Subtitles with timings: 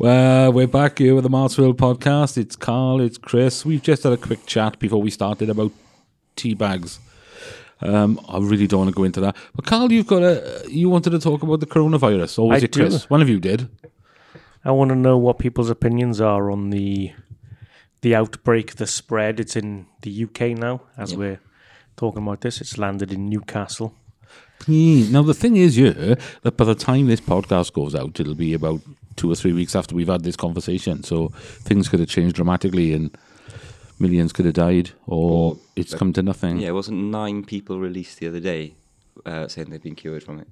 [0.00, 2.38] Well, we're back here with the Marsfield podcast.
[2.38, 3.66] It's Carl, it's Chris.
[3.66, 5.72] We've just had a quick chat before we started about
[6.36, 6.98] tea bags.
[7.82, 9.36] Um, I really don't want to go into that.
[9.54, 12.64] But Carl, you've got a you wanted to talk about the coronavirus, or was I
[12.64, 13.02] it Chris?
[13.02, 13.08] do.
[13.08, 13.68] One of you did.
[14.64, 17.12] I want to know what people's opinions are on the
[18.00, 19.38] the outbreak, the spread.
[19.38, 21.40] It's in the UK now, as we're
[21.98, 22.62] talking about this.
[22.62, 23.94] It's landed in Newcastle.
[24.64, 25.12] Hmm.
[25.12, 28.54] Now the thing is, yeah, that by the time this podcast goes out, it'll be
[28.54, 28.80] about
[29.16, 31.02] two or three weeks after we've had this conversation.
[31.02, 31.28] So
[31.64, 33.16] things could have changed dramatically, and
[33.98, 36.58] millions could have died, or Or- it's come to nothing.
[36.58, 38.74] Yeah, it wasn't nine people released the other day
[39.26, 40.48] uh, saying they've been cured from it?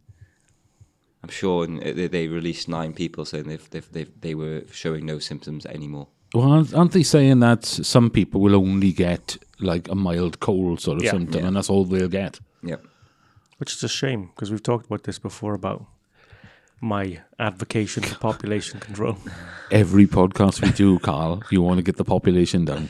[1.23, 5.19] I'm sure they, they released nine people saying they've, they've, they've, they were showing no
[5.19, 6.07] symptoms anymore.
[6.35, 10.81] Well, aren't- aren't they saying that some people will only get like a mild cold
[10.81, 11.11] sort of Yeah.
[11.13, 11.47] symptom, Yeah.
[11.49, 12.39] and that's all they'll get?
[12.63, 12.85] Yep.
[13.57, 15.85] Which is a shame because we've talked about this before about
[16.81, 19.17] my advocation for population control.
[19.71, 22.89] Every podcast we do, Carl, you want to get the population down.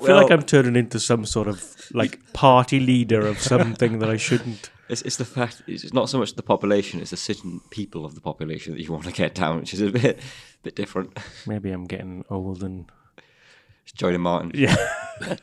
[0.00, 4.10] I feel like I'm turning into some sort of like party leader of something that
[4.10, 4.70] I shouldn't.
[4.88, 8.14] It's, it's the fact, it's not so much the population, it's the certain people of
[8.14, 10.18] the population that you want to get down, which is a bit
[10.62, 11.18] bit different.
[11.46, 12.90] Maybe I'm getting old and
[13.82, 14.52] It's Joyner Martin.
[14.54, 14.76] yeah,
[15.22, 15.38] a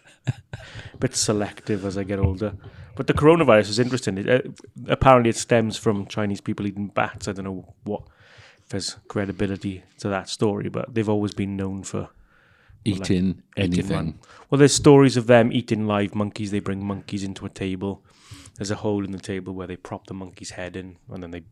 [1.00, 2.54] bit selective as I get older.
[2.96, 4.18] But the coronavirus is interesting.
[4.18, 4.50] It, uh,
[4.88, 7.28] apparently, it stems from Chinese people eating bats.
[7.28, 8.04] I don't know what
[8.64, 12.10] if there's credibility to that story, but they've always been known for
[12.86, 13.96] Eating eating anything.
[13.96, 14.20] one.
[14.50, 16.52] Well, there's stories of them eating live monkeys.
[16.52, 18.04] They bring monkeys into a table.
[18.56, 21.32] There's a hole in the table where they prop the monkey's head in, and then
[21.32, 21.44] they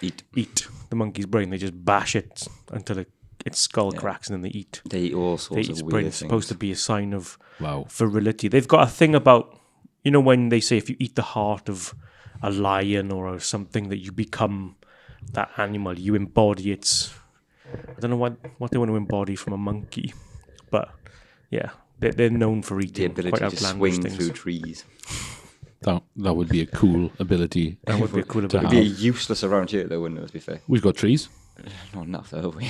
[0.00, 0.22] Eat.
[0.36, 1.50] eat the monkey's brain.
[1.50, 3.10] They just bash it until it,
[3.46, 4.00] its skull Yeah.
[4.00, 4.82] cracks, and then they eat.
[4.88, 6.02] They eat all They sorts eat its of brain.
[6.02, 7.86] weird It's supposed to be a sign of Wow.
[7.88, 8.48] virility.
[8.48, 9.58] They've got a thing about
[10.04, 11.94] you know when they say if you eat the heart of
[12.42, 14.76] a lion or something that you become
[15.32, 15.98] that animal.
[15.98, 17.14] You embody its.
[17.96, 20.12] I don't know what what they want to embody from a monkey,
[20.70, 20.88] but
[21.50, 24.16] yeah, they're, they're known for The eating ability quite to outlandish swing things.
[24.16, 24.84] through trees.
[25.82, 27.78] That, that would be a cool ability.
[27.86, 30.22] That would be a cool to It'd be useless around here, though, wouldn't it?
[30.22, 30.60] Let's be fair.
[30.66, 31.28] We've got trees.
[31.94, 32.42] Not enough, though.
[32.42, 32.68] have we?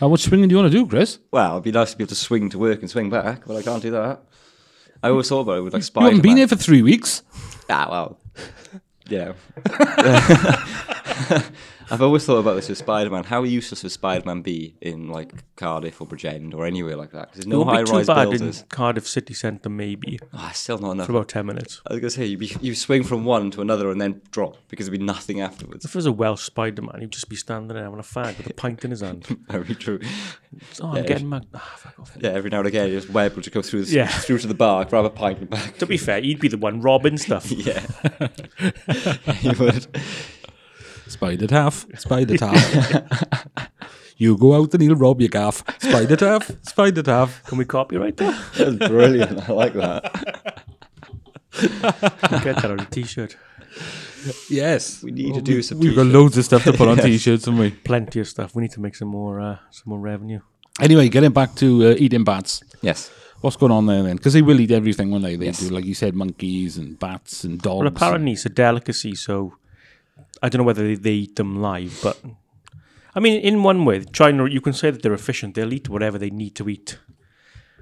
[0.00, 1.18] How much swinging do you want to do, Chris?
[1.30, 3.56] Well, it'd be nice to be able to swing to work and swing back, but
[3.56, 4.22] I can't do that.
[5.02, 6.06] I always thought about it with like You Spider.
[6.06, 7.22] haven't been here for three weeks.
[7.70, 8.18] Ah, well.
[9.08, 9.34] Yeah.
[11.90, 13.24] I've always thought about this with Spider Man.
[13.24, 17.28] How useless would Spider Man be in like Cardiff or Bridgend or anywhere like that?
[17.28, 18.60] 'Cause there's no won't high be too rise bad buildings.
[18.60, 21.06] in Cardiff city centre, maybe Ah, still not enough.
[21.06, 21.80] for about ten minutes.
[21.86, 24.56] I was gonna say you be, you swing from one to another and then drop
[24.68, 25.84] because there'd be nothing afterwards.
[25.84, 28.36] If it was a Welsh Spider Man, he'd just be standing there having a fag
[28.36, 29.24] with a pint in his hand.
[29.50, 29.98] Very true.
[30.82, 31.02] Oh, I'm Yeah.
[31.02, 31.46] getting mad.
[31.54, 32.16] Ah, fuck off.
[32.20, 34.08] Yeah, every now and again, you just web will just go through the, Yeah.
[34.08, 35.78] through to the bar, grab a pint and back.
[35.78, 37.50] To be fair, he'd be the one robbing stuff.
[37.58, 37.80] Yeah,
[39.40, 39.86] he would.
[41.08, 41.86] Spider taff.
[41.98, 43.68] Spider taff.
[44.16, 45.62] you go out and he'll rob your gaff.
[45.80, 46.50] Spider taff.
[46.62, 47.42] Spider taff.
[47.44, 48.38] Can we copyright that?
[48.56, 49.48] That's brilliant.
[49.48, 50.62] I like that.
[51.60, 53.36] Get that on a t-shirt.
[54.50, 55.02] Yes.
[55.02, 56.14] We need to do some We've got t-shirts.
[56.14, 57.70] loads of stuff to put on t-shirts, haven't we?
[57.70, 58.54] Plenty of stuff.
[58.54, 60.40] We need to make some more, uh, some more revenue.
[60.80, 62.62] Anyway, getting back to uh, eating bats.
[62.82, 63.10] Yes.
[63.40, 64.16] What's going on there then?
[64.16, 65.36] Because they will eat everything, won't they?
[65.36, 65.60] They Yes.
[65.60, 67.78] do, like you said, monkeys and bats and dogs.
[67.78, 69.54] Well, apparently it's a delicacy, so
[70.42, 72.18] I don't know whether they, they eat them live, but
[73.14, 75.54] I mean, in one way, China, you can say that they're efficient.
[75.54, 76.98] They'll eat whatever they need to eat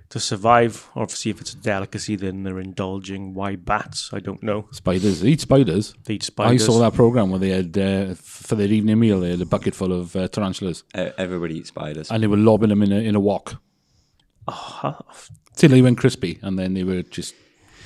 [0.08, 0.88] to survive.
[0.94, 3.34] Obviously, if it's a delicacy, then they're indulging.
[3.34, 4.10] Why bats?
[4.12, 4.68] I don't know.
[4.70, 5.20] Spiders.
[5.20, 5.94] They eat spiders.
[6.04, 6.62] They eat spiders.
[6.62, 9.46] I saw that program where they had, uh, for their evening meal, they had a
[9.46, 12.10] bucket full of uh, tarantulas Uh, everybody eats spiders.
[12.10, 13.56] and they were lobbing them in a, in a wok
[14.48, 14.98] Oh,
[15.56, 17.34] till they went crispy and then they were just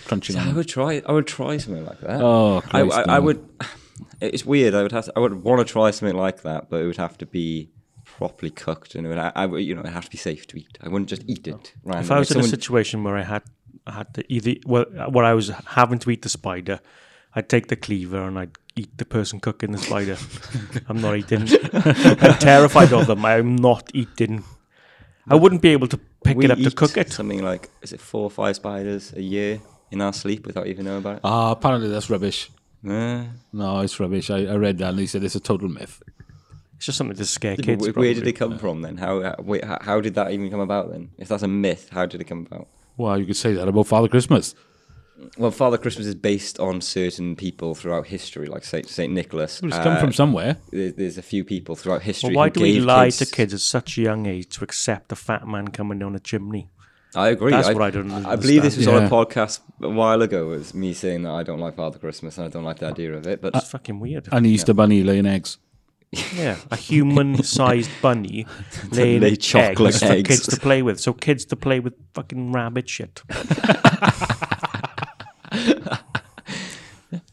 [0.06, 0.56] crunching I on them.
[0.56, 1.02] would try.
[1.06, 2.20] I would try something like that.
[2.20, 3.20] Oh, I, Christ, I, I no.
[3.22, 3.48] would.
[4.20, 4.74] It's weird.
[4.74, 5.04] I would have.
[5.06, 7.70] To, I would want to try something like that, but it would have to be
[8.04, 10.46] properly cooked, and it would, I, I would- you know, it have to be safe
[10.48, 10.78] to eat.
[10.82, 11.74] I wouldn't just eat it.
[11.84, 12.04] Randomly.
[12.06, 13.42] if I was in a situation where I had,
[13.86, 16.80] I had to either, well, where I was having to eat the spider,
[17.34, 20.16] I'd take the cleaver and I'd eat the person cooking the spider.
[20.88, 21.42] I'm not eating.
[21.72, 23.24] I'm terrified of them.
[23.24, 24.42] I'm not eating.
[25.28, 27.12] I wouldn't be able to pick we it up to cook it.
[27.12, 29.60] Something like is it four or five spiders a year
[29.92, 31.20] in our sleep without even knowing about it?
[31.22, 32.50] Ah, apparently that's rubbish.
[32.86, 34.30] Uh, No, it's rubbish.
[34.30, 36.02] I, I read that and they said it's a total myth.
[36.76, 37.82] It's just something to scare kids.
[37.82, 38.96] where, where did it come from then?
[38.96, 41.10] How, how wait, how how did that even come about then?
[41.18, 42.68] If that's a myth, how did it come about?
[42.96, 44.54] Well, you could say that about Father Christmas.
[45.36, 49.60] Well, Father Christmas is based on certain people throughout history, like Saint Saint Nicholas.
[49.60, 50.56] Well, it's come Uh, from somewhere.
[50.70, 52.28] there- There's a few people throughout history.
[52.30, 54.48] Well, why who do we gave lie kids, to kids at such a young age
[54.56, 56.70] to accept a fat man coming down a chimney?
[57.14, 57.50] I agree.
[57.50, 60.52] That's I, what I don't I believe this was on a podcast a while ago.
[60.52, 62.86] It was me saying that I don't like Father Christmas and I don't like the
[62.86, 63.40] idea of it.
[63.40, 64.28] But It's fucking weird.
[64.30, 65.58] And the Easter Bunny laying eggs.
[66.34, 68.44] Yeah, a human-sized bunny
[68.90, 70.98] laying lay chocolate eggs, for kids to play with.
[70.98, 73.22] So kids to play with fucking rabbit shit.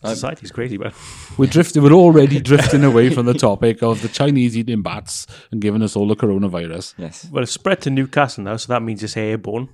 [0.03, 0.93] Society's crazy, man.
[1.37, 1.83] We're drifting.
[1.83, 5.95] We're already drifting away from the topic of the Chinese eating bats and giving us
[5.95, 6.93] all the coronavirus.
[6.97, 7.27] Yes.
[7.31, 9.69] Well, it's spread to Newcastle now, so that means it's airborne.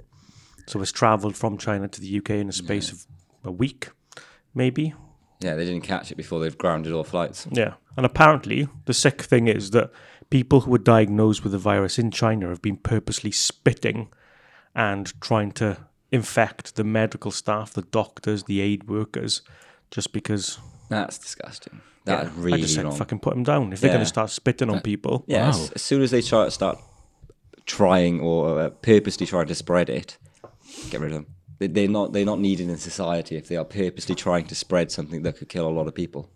[0.65, 3.05] So it's travelled from China to the UK in a space of
[3.43, 3.89] a week,
[4.53, 4.93] maybe.
[5.41, 7.47] Yeah, they didn't catch it before they've grounded all flights.
[7.51, 7.73] Yeah.
[7.97, 9.91] And apparently, the sick thing is that
[10.29, 14.07] people who were diagnosed with the virus in China have been purposely spitting
[14.73, 15.77] and trying to
[16.11, 19.41] infect the medical staff, the doctors, the aid workers,
[19.93, 20.57] just because.
[20.89, 21.79] That's disgusting.
[22.05, 22.95] That's yeah, really I just said, wrong.
[22.97, 23.71] fucking put them down.
[23.71, 25.49] If they're going to start spitting on people, Yeah, Wow.
[25.51, 26.77] as, as soon as they try start
[27.65, 30.17] trying or uh, purposely trying to spread it,
[30.89, 31.27] get rid of them.
[31.59, 34.91] They, they're not they're not needed in society if they are purposely trying to spread
[34.91, 36.29] something that could kill a lot of people.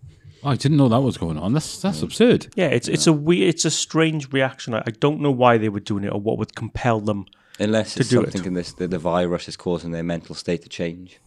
[0.44, 1.51] I didn't know that was going on.
[1.54, 2.48] That's that's absurd.
[2.56, 4.74] yeah, it's it's a weird, it's a strange reaction.
[4.74, 7.25] I, I don't know why they were doing it or what would compel them.
[7.59, 8.31] Unless it's do it.
[8.31, 11.19] something in this that the virus is causing their mental state to change.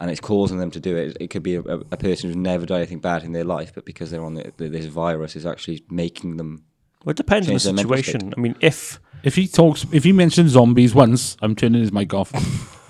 [0.00, 1.16] And it's causing them to do it.
[1.20, 3.84] It could be a, a person who's never done anything bad in their life, but
[3.84, 6.64] because they're on the, this virus, is actually making them.
[7.04, 8.34] Well, it depends on the Change their mental situation.
[8.36, 12.14] I mean, if If he talks, if he mentions zombies once, I'm turning his mic
[12.14, 12.32] off.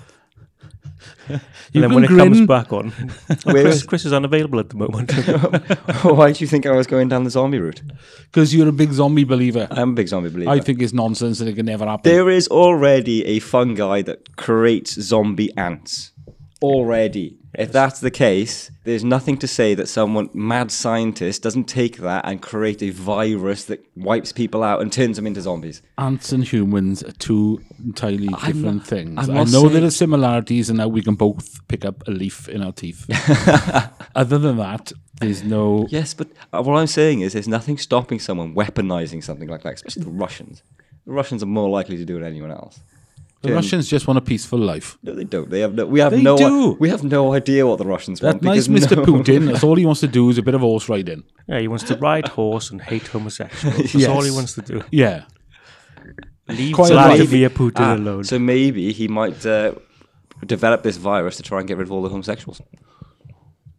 [1.29, 1.41] you and
[1.73, 2.89] then can when it comes back on,
[3.43, 5.11] Where Chris, is- Chris is unavailable at the moment.
[6.03, 7.81] Why do you think I was going down the zombie route?
[8.25, 9.67] because you're a big zombie believer.
[9.71, 10.51] I'm a big zombie believer.
[10.51, 12.09] I think it's nonsense and it can never happen.
[12.09, 16.10] There is already a fungi that creates zombie ants.
[16.61, 17.37] Already.
[17.57, 22.23] If that's the case, there's nothing to say that someone, mad scientist, doesn't take that
[22.25, 25.81] and create a virus that wipes people out and turns them into zombies.
[25.97, 29.29] Ants and humans are two entirely I'm different not- things.
[29.29, 32.47] I know saying- there are similarities and now we can both pick up a leaf
[32.47, 33.05] in our teeth.
[34.15, 35.87] Other than that, there's no.
[35.89, 39.73] Yes, but uh, what I'm saying is there's nothing stopping someone weaponizing something like that,
[39.73, 40.63] especially the Russians.
[41.05, 42.79] The Russians are more likely to do it than anyone else.
[43.41, 44.97] The Turn- Russians just want a peaceful life.
[45.01, 45.49] No, they don't.
[45.49, 45.85] They have no.
[45.87, 46.37] We have They no.
[46.37, 46.77] do.
[46.79, 48.43] We have no idea what the Russians That want.
[48.43, 48.97] nice because Mr.
[48.97, 51.23] no- Putin, that's all he wants to do is a bit of horse riding.
[51.47, 53.75] yeah, he wants to ride horse and hate homosexuals.
[53.77, 54.35] That's all he Yes.
[54.35, 54.83] wants to do.
[54.91, 55.23] Yeah.
[56.47, 57.57] Leave Quite Vladimir right.
[57.57, 58.23] Putin Ah, alone.
[58.25, 59.73] So maybe he might uh,
[60.45, 62.61] develop this virus to try and get rid of all the homosexuals.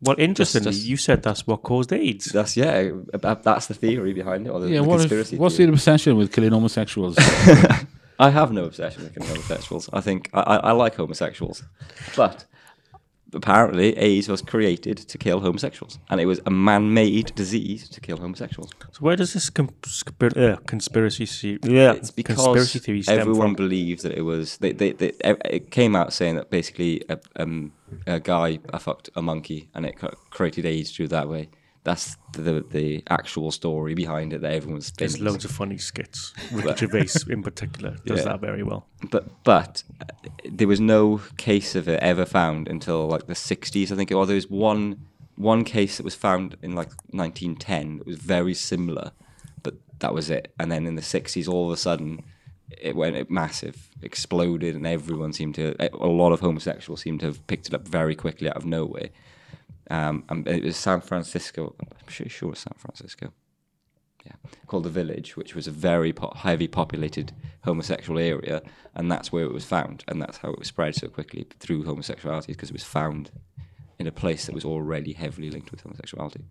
[0.00, 2.26] well, interestingly, just- you said that's what caused AIDS.
[2.32, 2.90] That's yeah.
[3.14, 5.36] uh, That's the theory behind it, or the, Yeah, the what if, conspiracy.
[5.36, 5.66] what's theory.
[5.70, 7.16] the obsession with killing homosexuals?
[8.18, 9.88] I have no obsession with homosexuals.
[9.92, 11.62] I think I, I, I like homosexuals,
[12.16, 12.44] but
[13.34, 18.18] apparently AIDS was created to kill homosexuals, and it was a man-made disease to kill
[18.18, 18.70] homosexuals.
[18.92, 23.48] So where does this conspir- uh, conspiracy see- yeah, It's because conspiracy theory stem everyone
[23.48, 23.54] from?
[23.54, 24.58] believes that it was.
[24.58, 25.12] They, they, they,
[25.46, 27.72] it came out saying that basically a, um,
[28.06, 29.96] a guy uh, fucked a monkey and it
[30.30, 31.48] created AIDS through that way.
[31.84, 36.32] That's the the actual story behind it that everyone's There's loads of funny skits.
[36.52, 38.24] Ricky Gervais, in particular, does Yeah.
[38.24, 38.86] that very well.
[39.10, 40.04] But but uh,
[40.48, 44.12] there was no case of it ever found until like the 60s, I think.
[44.12, 45.06] Or there was one
[45.36, 49.10] one case that was found in like 1910 that was very similar,
[49.64, 50.52] but that was it.
[50.60, 52.22] And then in the 60s, all of a sudden,
[52.80, 55.74] it went it massive, exploded, and everyone seemed to.
[55.80, 59.08] A lot of homosexuals seemed to have picked it up very quickly out of nowhere.
[59.92, 61.74] Um, and it was San Francisco.
[61.78, 63.32] I'm pretty sure it was San Francisco
[64.24, 64.32] yeah,
[64.66, 67.32] called the Village, which was a very po- heavy populated
[67.64, 68.62] homosexual area,
[68.94, 71.84] and that's where it was found, and that's how it was spread so quickly through
[71.84, 73.30] homosexuality because it was found
[73.98, 76.44] in a place that was already heavily linked with homosexuality.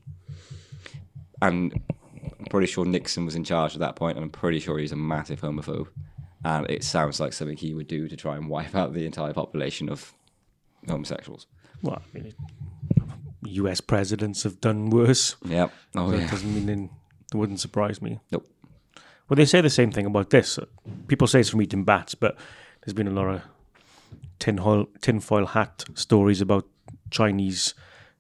[1.41, 1.81] And
[2.39, 4.91] I'm pretty sure Nixon was in charge at that point, and I'm pretty sure he's
[4.91, 5.87] a massive homophobe.
[6.43, 9.33] And it sounds like something he would do to try and wipe out the entire
[9.33, 10.13] population of
[10.87, 11.47] homosexuals.
[11.83, 12.33] Well, I mean,
[13.43, 13.81] U.S.
[13.81, 15.35] presidents have done worse.
[15.43, 15.69] Yeah.
[15.95, 16.29] Oh that yeah.
[16.31, 16.89] doesn't mean
[17.33, 18.19] it wouldn't surprise me.
[18.31, 18.47] Nope.
[19.27, 20.59] Well, they say the same thing about this.
[21.07, 22.35] People say it's from eating bats, but
[22.81, 23.41] there's been a lot of
[24.39, 26.67] tinfoil, tinfoil hat stories about
[27.09, 27.73] Chinese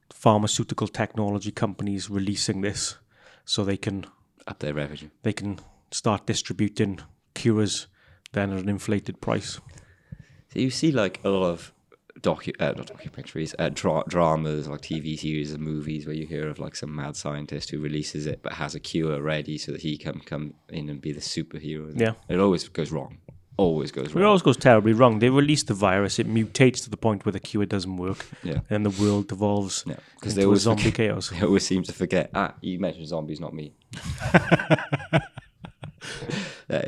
[0.09, 2.97] pharmaceutical technology companies releasing this
[3.45, 4.05] so they can
[4.47, 5.09] Up their revenue.
[5.23, 5.59] they can
[5.91, 6.99] start distributing
[7.33, 7.87] cures
[8.33, 9.59] then at an inflated price.
[10.53, 11.73] So you see like a lot of
[12.21, 16.47] docu uh, not documentaries, uh, dra- dramas, like TV series and movies where you hear
[16.49, 19.81] of like some mad scientist who releases it but has a cure ready so that
[19.81, 21.91] he can come in and be the superhero.
[21.99, 22.13] Yeah.
[22.29, 23.17] It always goes wrong.
[23.57, 24.25] Always goes It wrong.
[24.25, 25.19] always goes terribly wrong.
[25.19, 28.61] They release the virus, it mutates to the point where the cure doesn't work, Yeah.
[28.69, 29.97] and the world devolves Yeah.
[30.15, 31.29] Because they always zombie chaos.
[31.31, 32.29] They always seem to forget.
[32.33, 33.73] Ah, you mentioned zombies, not me.
[36.69, 36.81] uh,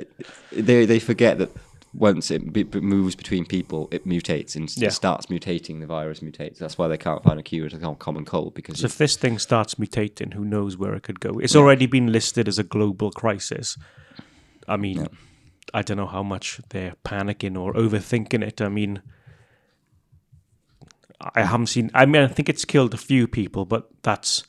[0.51, 1.49] they they forget that
[1.93, 4.87] once it b- moves between people, it mutates and Yeah.
[4.87, 5.79] it starts mutating.
[5.79, 6.57] The virus mutates.
[6.57, 9.15] That's why they can't find a cure to com- common cold because So if this
[9.15, 11.37] thing starts mutating, who knows where it could go?
[11.39, 13.77] It's already been listed as a global crisis.
[14.67, 15.07] I mean,
[15.73, 18.61] I don't know how much they're panicking or overthinking it.
[18.61, 19.01] I mean,
[21.35, 21.89] I haven't seen.
[21.93, 24.43] I mean, I think it's killed a few people, but that's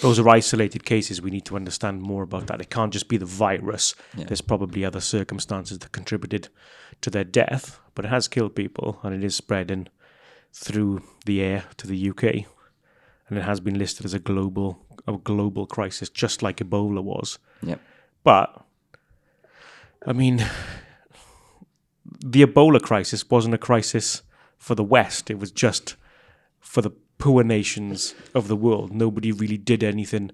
[0.00, 1.22] those are isolated cases.
[1.22, 2.60] We need to understand more about that.
[2.60, 3.94] It can't just be the virus.
[4.14, 6.48] There's probably other circumstances that contributed
[7.00, 9.88] to their death, but it has killed people and it is spreading
[10.52, 12.46] through the air to the UK
[13.28, 17.38] and it has been listed as a global a global crisis, just like Ebola was.
[17.62, 17.80] Yep.
[18.22, 18.64] But
[20.06, 20.44] I mean,
[22.24, 24.22] the Ebola crisis wasn't a crisis
[24.56, 25.30] for the West.
[25.30, 25.96] It was just
[26.60, 26.92] for the
[27.24, 28.92] poor nations of the world.
[28.92, 30.30] Nobody really did anything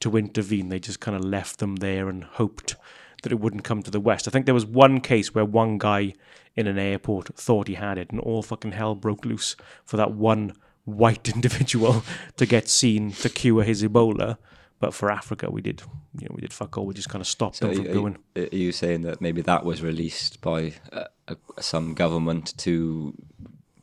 [0.00, 0.68] to intervene.
[0.68, 2.76] They just kind of left them there and hoped
[3.22, 4.28] that it wouldn't come to the West.
[4.28, 6.12] I think there was one case where one guy
[6.54, 10.10] in an airport thought he had it, and all fucking hell broke loose for that
[10.12, 10.52] one
[10.84, 12.04] white individual
[12.36, 14.36] to get seen to cure his Ebola.
[14.80, 15.80] But for Africa, we did,
[16.18, 16.84] you know, we did fuck all.
[16.84, 18.18] We just kind of stopped So them are, from you- going.
[18.36, 23.14] are you saying that maybe that was released by uh, uh, some government to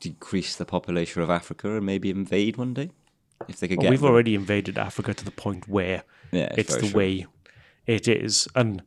[0.01, 2.89] decrease the population of Africa and maybe invade one day?
[3.47, 4.09] If they could Well, get we've them?
[4.11, 6.97] already invaded Africa to the point where Yeah, it's the true.
[6.97, 7.25] way
[7.87, 8.47] it is.
[8.55, 8.83] And,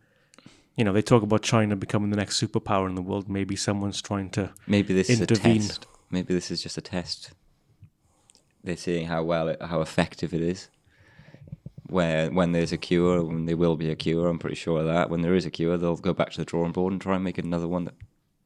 [0.76, 3.28] you know, they talk about China becoming the next superpower in the world.
[3.28, 4.52] Maybe someone's trying to.
[4.66, 5.56] Maybe this intervene.
[5.56, 5.86] is a test.
[6.10, 7.32] Maybe this is just a test.
[8.62, 10.68] They're seeing how well, it, how effective it is.
[11.86, 14.86] Where when there's a cure, when there will be a cure, I'm pretty sure of
[14.86, 15.10] that.
[15.10, 17.22] When there is a cure, they'll go back to the drawing board and try and
[17.24, 17.84] make another one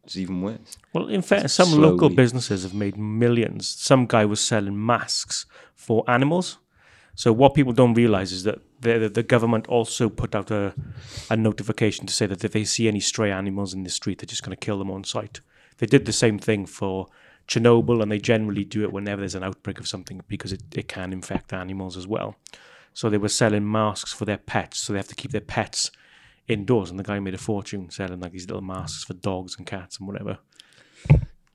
[0.09, 0.79] that's even worse.
[0.95, 3.69] Well, in fact, some local businesses have made millions.
[3.69, 6.57] Some guy was selling masks for animals.
[7.15, 10.73] So what people don't realize is that the, the, the government also put out a,
[11.29, 14.27] a notification to say that if they see any stray animals in the street, they're
[14.27, 15.41] just going to kill them on sight.
[15.77, 17.09] They did the same thing for
[17.47, 20.89] Chernobyl, and they generally do it whenever there's an outbreak of something because it, it
[20.89, 22.37] can infect animals as well.
[22.95, 25.91] So they were selling masks for their pets, so they have to keep their pets
[26.49, 26.91] indoors.
[26.91, 29.99] And the guy made a fortune selling like these little masks for dogs and cats
[29.99, 30.39] and whatever.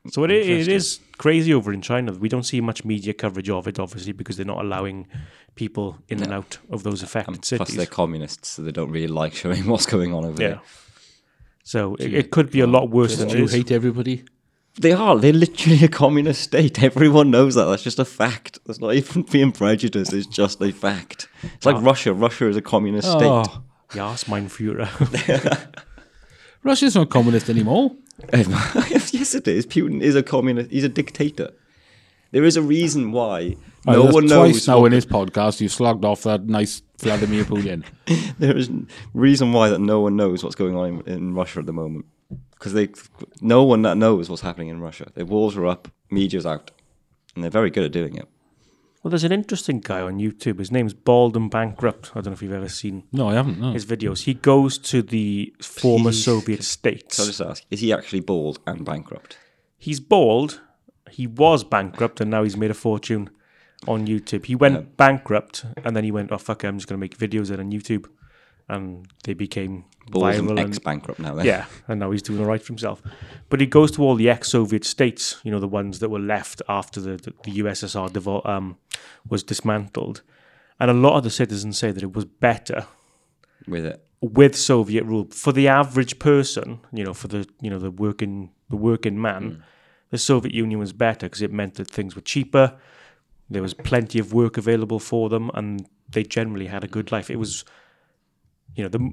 [0.09, 2.11] So it, it is crazy over in China.
[2.11, 5.07] We don't see much media coverage of it, obviously, because they're not allowing
[5.55, 7.67] people in and out of those affected Plus, cities.
[7.67, 10.47] Plus, they're communists, so they don't really like showing what's going on over yeah.
[10.49, 10.61] there.
[11.63, 14.25] So it, it could be a lot worse than Do you hate everybody?
[14.79, 15.17] They are.
[15.17, 16.81] They're literally a communist state.
[16.83, 17.65] Everyone knows that.
[17.65, 18.59] That's just a fact.
[18.65, 20.11] That's not even being prejudiced.
[20.11, 21.29] It's just a fact.
[21.43, 21.81] It's like ah.
[21.81, 22.13] Russia.
[22.13, 23.43] Russia is a communist ah.
[23.43, 23.61] state.
[23.93, 24.87] Oh, Yes, mein Führer.
[26.63, 27.91] Russia's not communist anymore.
[28.33, 29.65] yes, it is.
[29.65, 30.71] Putin is a communist.
[30.71, 31.51] He's a dictator.
[32.31, 34.67] There is a reason why Oh, no that's one knows.
[34.67, 37.83] now in the- this podcast you slogged off that nice Vladimir Putin.
[38.39, 38.69] there is
[39.13, 42.05] reason why that no one knows what's going on in, in Russia at the moment
[42.51, 42.87] because they,
[43.41, 45.07] no one that knows what's happening in Russia.
[45.15, 46.71] Their walls are up, media's out,
[47.35, 48.27] and they're very good at doing it.
[49.03, 50.59] Well, there's an interesting guy on YouTube.
[50.59, 52.11] His name's Bald and Bankrupt.
[52.11, 53.59] I don't know if you've ever seen No, I haven't.
[53.59, 53.73] No.
[53.73, 54.23] his videos.
[54.23, 57.17] He goes to the former Please, Soviet states.
[57.17, 59.37] So I'll just ask: Is he actually bald and bankrupt?
[59.77, 60.61] he's bald.
[61.11, 63.29] He was bankrupt, and now he's made a fortune
[63.87, 64.45] on YouTube.
[64.45, 67.17] He went bankrupt, and then he went, "Oh fuck, it, I'm just going to make
[67.17, 68.05] videos out on YouTube,"
[68.69, 69.85] and they became
[70.49, 71.35] and and- ex-bankrupt now.
[71.35, 71.45] Then.
[71.45, 73.01] yeah, and now he's doing all right for himself.
[73.49, 76.61] But he goes to all the ex-Soviet states, you know, the ones that were left
[76.67, 78.77] after the the, the USSR devol- um,
[79.29, 80.21] was dismantled,
[80.79, 82.85] and a lot of the citizens say that it was better
[83.67, 84.03] with it.
[84.21, 88.51] with Soviet rule for the average person, you know, for the you know the working
[88.69, 89.63] the working man,
[90.09, 92.75] the Soviet Union was better because it meant that things were cheaper.
[93.49, 97.29] There was plenty of work available for them, and they generally had a good life.
[97.29, 97.65] It was,
[98.75, 99.11] you know, the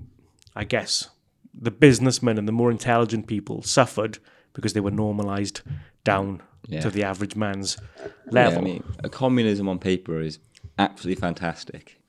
[0.57, 1.11] I guess
[1.55, 4.19] the businessmen and the more intelligent people suffered
[4.52, 5.61] because they were normalized
[6.05, 6.81] down Yeah.
[6.81, 10.38] to the average man's Yeah, level I mean, a communism on paper is
[10.79, 12.00] absolutely fantastic,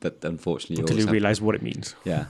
[0.00, 1.94] but unfortunately, you until you realize what it means.
[2.04, 2.26] yeah.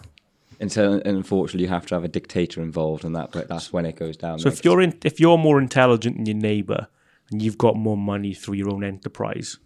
[0.61, 3.97] Until and unfortunately, you have to have a dictator involved, and that that's when it
[3.97, 4.39] goes down.
[4.39, 6.89] So if you're in, if you're more intelligent than your neighbor
[7.31, 9.59] and you've got more money through your own enterprise,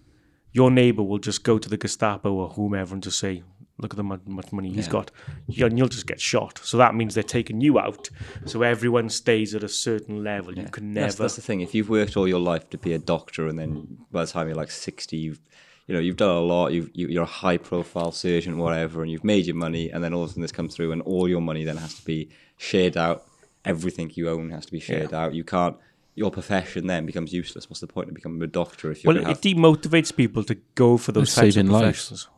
[0.53, 3.43] your neighbor will just go to the Gestapo or whomever and just say,
[3.79, 4.93] "Look at the much money he's Yeah.
[4.93, 5.11] got,"
[5.49, 6.61] You- and you'll just get shot.
[6.63, 8.11] So that means they're taking you out.
[8.47, 10.57] So everyone stays at a certain level.
[10.57, 11.07] You can never.
[11.07, 11.61] That's, that's the thing.
[11.61, 14.47] If you've worked all your life to be a doctor, and then by the time
[14.47, 15.41] you're like sixty, you've
[15.87, 16.73] you know you've done a lot.
[16.73, 20.15] You've, you, you're a high profile surgeon, whatever, and you've made your money, and then
[20.15, 22.29] all of a sudden this comes through, and all your money then has to be
[22.57, 23.25] shared out.
[23.65, 25.35] Everything you own has to be shared out.
[25.35, 25.77] You can't.
[26.17, 27.69] Your profession then becomes useless.
[27.69, 30.45] What's the point of becoming a doctor if you're well, gonna it have, demotivates people
[30.45, 32.29] to go for those It's types of saving lives.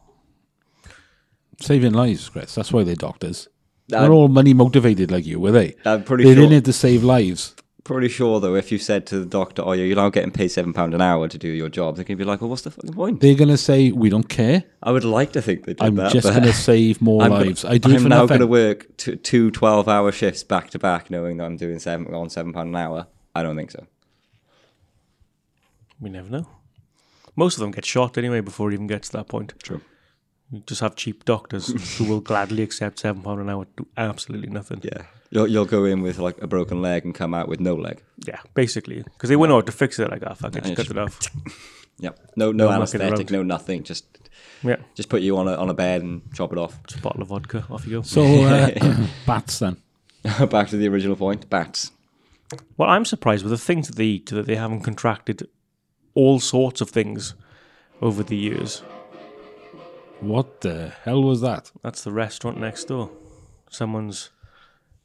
[1.59, 1.67] Professions.
[1.67, 2.55] Saving lives, Chris.
[2.55, 3.49] That's why they're doctors.
[3.89, 5.77] They're all money motivated like you, were they?
[5.85, 6.45] I'm pretty They're sure.
[6.45, 7.55] in it to save lives.
[7.85, 10.73] Pretty sure though, if you said to the doctor, "Oh, you're now getting paid seven
[10.73, 12.95] pound an hour to do your job," they're gonna be like, "Well, what's the fucking
[12.95, 14.65] point?" They're going to say, we don't care.
[14.83, 16.11] I would like to think they did I'm that.
[16.13, 17.65] just going to save more I'm gonna- lives.
[17.65, 21.11] I do I'm now going to work two, two 12 hour shifts back to back,
[21.13, 23.07] knowing that I'm doing seven on seven pound an hour.
[23.37, 23.87] I don't think so.
[26.01, 26.49] We never know.
[27.37, 29.55] Most of them get shot anyway before it even gets to that point.
[29.63, 29.81] True.
[30.53, 33.87] You just have cheap doctors who will gladly accept seven pound an hour to do
[33.97, 34.81] absolutely nothing.
[34.85, 37.75] Yeah, you'll you'll go in with like a broken leg and come out with no
[37.75, 38.03] leg.
[38.27, 40.09] Yeah, basically, because they wouldn't know how to fix it.
[40.11, 41.63] Like, ah, fuck it, Yeah, just cut just- it off.
[41.99, 42.19] Yep.
[42.37, 43.83] No no, No anesthetic, no nothing.
[43.83, 44.05] Just
[44.63, 46.79] Yeah, just put you on a on a bed and chop it off.
[46.87, 48.03] just a bottle of vodka, off you go.
[48.03, 49.79] So, uh, bats then.
[50.51, 51.49] back to the original point.
[51.49, 51.91] Bats.
[52.77, 55.49] Well, I'm surprised with the things that they eat that they haven't contracted
[56.15, 57.35] all sorts of things
[58.03, 58.83] over the years.
[60.21, 61.71] What the hell was that?
[61.83, 63.11] That's the restaurant next door.
[63.71, 64.31] Someone's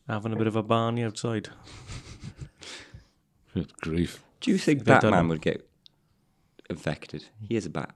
[0.08, 1.50] having a bit of a barney outside.
[3.54, 4.24] Good grief.
[4.40, 5.30] Do you think They've done Batman it.
[5.30, 5.70] would get
[6.70, 7.26] infected?
[7.48, 7.94] He is a bat.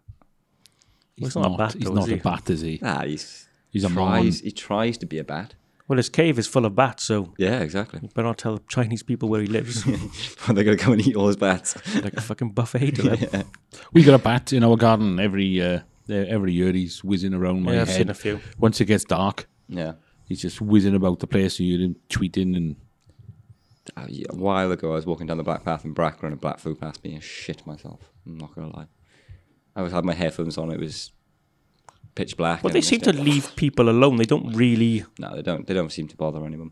[1.15, 2.79] He's he's not a bat, He's though, not is a bat, is he?
[2.83, 4.41] Ah, he's He's a tries.
[4.41, 5.55] He tries to be a bat.
[5.87, 7.99] Well, his cave is full of bats, so Yeah, exactly.
[8.01, 9.83] you better not tell Chinese people where he lives.
[10.47, 11.75] They're gonna come and eat all his bats.
[12.03, 13.45] like a fucking buffet to them.
[13.93, 16.71] We got a bat in our garden every uh, every year.
[16.73, 17.97] He's whizzing around my Yeah, I've head.
[17.97, 18.39] seen a few.
[18.57, 19.93] Once it gets dark, yeah.
[20.27, 21.59] he's just whizzing about the place.
[21.59, 22.75] You hear him tweeting and
[23.95, 26.33] Uh, yeah, A while ago, I was walking down the black path in Bracknell and
[26.33, 28.11] a black flew past me and shit myself.
[28.25, 28.87] I'm not gonna lie.
[29.75, 30.71] I was had my headphones on.
[30.71, 31.11] It was
[32.15, 32.63] pitch black.
[32.63, 33.31] Well, and they I seem to missed it.
[33.31, 34.15] leave people alone.
[34.17, 35.05] They don't really.
[35.19, 35.67] No, they don't.
[35.67, 36.71] They don't seem to bother anyone.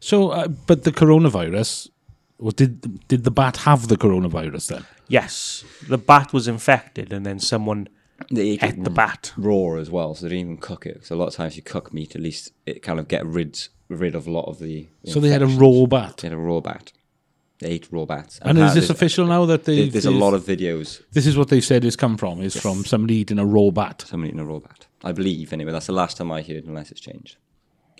[0.00, 0.30] so.
[0.30, 1.88] Uh, but the coronavirus.
[2.38, 4.84] Well, did did the bat have the coronavirus then?
[5.06, 7.86] Yes, the bat was infected, and then someone
[8.30, 9.32] They eat ate the bat.
[9.36, 11.04] raw as well, so they didn't even cook it.
[11.04, 13.60] So a lot of times you cook meat, at least it kind of get rid
[13.88, 14.88] rid of a lot of the.
[15.04, 16.18] So they had a raw bat.
[16.18, 16.92] They had a raw bat.
[17.60, 18.40] They ate raw bats.
[18.42, 19.88] And is this official now that they?
[19.88, 21.02] There's a lot of videos.
[21.12, 22.40] This is what they said is come from.
[22.40, 24.04] Is from somebody eating a raw bat.
[24.06, 24.86] Someone eating a raw bat.
[25.02, 25.72] I believe anyway.
[25.72, 27.36] That's the last time I heard, unless it's changed.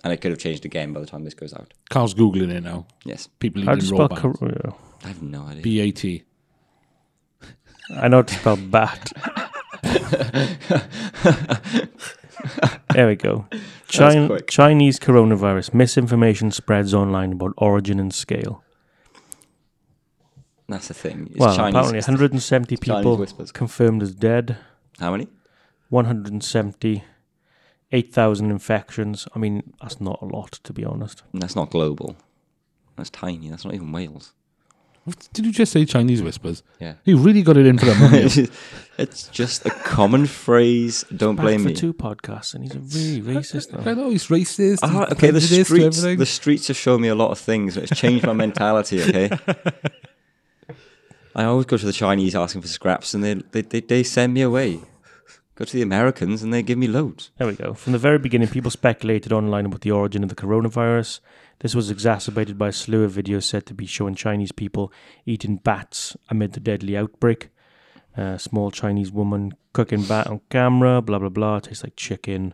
[0.03, 1.73] And it could have changed again by the time this goes out.
[1.89, 2.85] Carl's googling it now.
[3.05, 4.33] Yes, People How eating raw spell?
[4.33, 4.65] bat.
[4.65, 5.61] Oh, I have no idea.
[5.63, 6.23] B A T.
[7.89, 9.11] I know how to spell bat.
[12.93, 13.47] there we go.
[13.87, 18.63] Chin- Chinese coronavirus misinformation spreads online about origin and scale.
[20.67, 21.27] That's the thing.
[21.31, 21.75] It's well, Chinese.
[21.75, 24.57] apparently 170 Chinese people confirmed as dead.
[24.99, 25.27] How many?
[25.89, 27.03] 170,
[27.91, 29.27] 8,000 infections.
[29.35, 31.21] I mean, that's not a lot, to be honest.
[31.33, 32.15] That's not global.
[32.95, 33.49] That's tiny.
[33.49, 34.33] That's not even Wales.
[35.33, 36.63] Did you just say Chinese whispers?
[36.79, 36.95] Yeah.
[37.03, 38.49] You really got it in for the money.
[38.97, 41.05] it's just a common phrase.
[41.15, 41.75] Don't blame for me.
[41.75, 43.93] two podcasts, and he's a really racist I now.
[43.93, 44.79] know he's racist.
[44.81, 46.01] Ah, he's okay, the streets.
[46.01, 47.77] The streets have shown me a lot of things.
[47.77, 49.03] It's changed my mentality.
[49.03, 49.29] Okay.
[51.35, 54.33] I always go to the Chinese asking for scraps, and they they, they, they send
[54.33, 54.79] me away.
[55.55, 57.29] Go to the Americans, and they give me loads.
[57.37, 57.73] There we go.
[57.75, 61.19] From the very beginning, people speculated online about the origin of the coronavirus.
[61.59, 64.91] This was exacerbated by a slew of videos said to be showing Chinese people
[65.25, 67.49] eating bats amid the deadly outbreak.
[68.17, 71.59] A small Chinese woman cooking bat on camera, blah, blah, blah.
[71.59, 72.53] Tastes like chicken.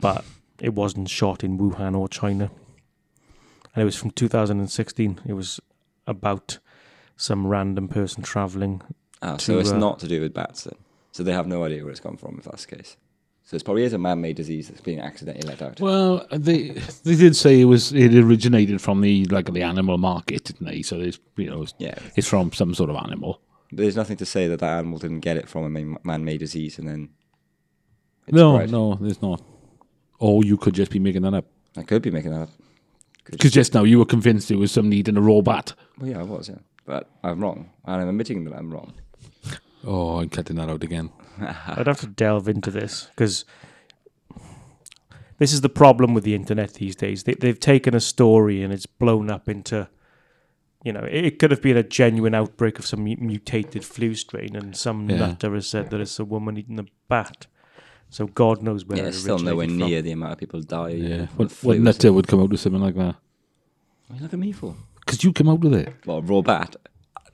[0.00, 0.24] But
[0.60, 2.50] it wasn't shot in Wuhan or China.
[3.74, 5.20] And it was from 2016.
[5.26, 5.60] It was
[6.06, 6.58] about
[7.16, 8.82] some random person traveling.
[9.22, 10.76] Ah, To, so it's uh, not to do with bats then.
[11.12, 12.96] So they have no idea where it's come from if that's the case.
[13.48, 15.80] So it probably is a man-made disease that's been accidentally let out.
[15.80, 16.70] Well, they
[17.04, 20.82] they did say it was it originated from the like the animal market, didn't they?
[20.82, 21.96] So it's you know it's, Yeah.
[22.16, 23.40] it's from some sort of animal.
[23.70, 26.38] But there's nothing to say that that animal didn't get it from a man- man-made
[26.40, 27.08] disease and then.
[28.30, 28.70] no, spread.
[28.72, 29.40] no, there's not.
[30.18, 31.44] Or you could just be making that up
[31.76, 32.50] I could be making that up.
[33.30, 35.74] Because just now you were convinced it was some need in a raw bat.
[35.98, 36.58] Well, yeah, I was, yeah.
[36.84, 37.70] But I'm wrong.
[37.84, 38.94] And I'm admitting that I'm wrong.
[39.84, 41.10] Oh, I'm cutting that out again.
[41.66, 43.44] I'd have to delve into this because
[45.38, 47.24] this is the problem with the internet these days.
[47.24, 49.88] They, they've taken a story and it's blown up into,
[50.82, 54.56] you know, it, it could have been a genuine outbreak of some mutated flu strain,
[54.56, 55.16] and some Yeah.
[55.18, 57.46] nutter has said that it's a woman eating a bat.
[58.08, 59.78] So God knows where yeah, it's still nowhere from.
[59.78, 60.90] near the amount of people die.
[60.90, 61.84] Yeah, of what, flu, what is it?
[61.84, 63.16] nutter would come out with something like that?
[64.06, 64.74] What do you look at me for?
[65.00, 65.92] Because you came out with it.
[66.06, 66.76] Well, raw bat.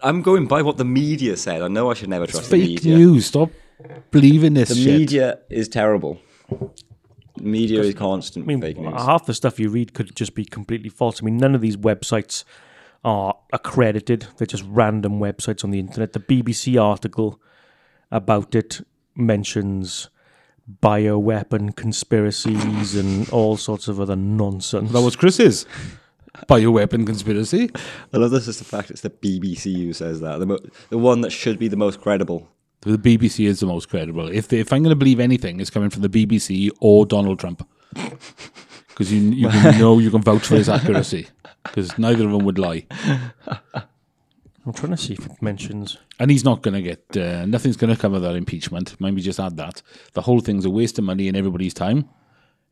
[0.00, 1.62] I'm going by what the media said.
[1.62, 2.96] I know I should never It's trust the fake media.
[2.96, 3.26] news.
[3.26, 3.50] Stop
[4.10, 4.98] believing this The shit.
[5.00, 6.18] media is terrible.
[6.48, 9.02] The media is constant I constant mean, fake news.
[9.02, 11.22] half the stuff you read could just be completely false.
[11.22, 12.44] I mean, none of these websites
[13.04, 14.26] are accredited.
[14.36, 16.12] They're just random websites on the internet.
[16.12, 17.40] The BBC article
[18.10, 18.80] about it
[19.16, 20.08] mentions
[20.82, 24.92] bioweapon conspiracies and all sorts of other nonsense.
[24.92, 25.66] That was Chris's
[26.48, 27.70] bioweapon conspiracy.
[28.12, 30.38] I love this is the fact it's the BBC who says that.
[30.38, 30.58] The, mo-
[30.90, 32.48] the one that should be the most credible.
[32.82, 34.28] The BBC is the most credible.
[34.28, 37.38] If they, if I'm going to believe anything, it's coming from the BBC or Donald
[37.38, 37.66] Trump,
[38.88, 41.28] because you you know you can vouch for his accuracy,
[41.62, 42.84] because neither of them would lie,
[44.64, 45.98] I'm trying to see if it mentions.
[46.18, 49.00] and he's not going to get uh, nothing's going to come of that impeachment.
[49.00, 49.82] Maybe just add that
[50.14, 52.08] the whole thing's a waste of money and everybody's time.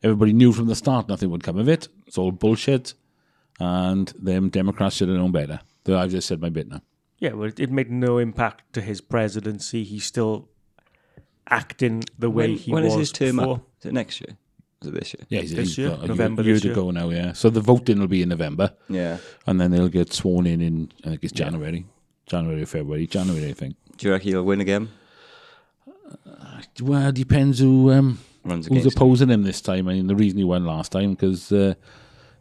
[0.03, 1.87] Everybody knew from the start nothing would come of it.
[2.07, 2.95] It's all bullshit,
[3.59, 5.61] and them Democrats should have known better.
[5.87, 6.81] I've just said my bit now.
[7.21, 9.83] Yeah, well, it, it made no impact to his presidency.
[9.85, 10.49] He's still
[11.49, 13.55] acting the way When, he when was is his term before.
[13.55, 13.67] up?
[13.79, 14.37] Is it next year?
[14.81, 15.25] Is it this year?
[15.29, 15.89] Yeah, he's, This he's year?
[15.89, 17.09] got a November year this to go now.
[17.09, 18.73] Yeah, so the voting will be in November.
[18.89, 19.17] Yeah.
[19.45, 21.85] and then they'll get sworn in in I think it's January,
[22.25, 23.75] January or February, January I think.
[23.97, 24.89] Do you reckon he'll win again?
[26.81, 29.01] Well, it depends who um, Runs who's against him.
[29.01, 29.87] opposing him this time.
[29.87, 31.75] I mean, the reason he won last time because uh,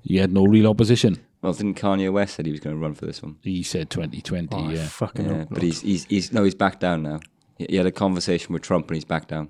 [0.03, 1.19] he had no real opposition.
[1.43, 3.37] Well, didn't Kanye West said he was going to run for this one?
[3.43, 4.49] He said 2020.
[4.53, 7.21] Oh, yeah, fucking Yeah, but he's he's he's no, he's back down now.
[7.57, 9.49] He, he had a conversation with Trump and he's back down.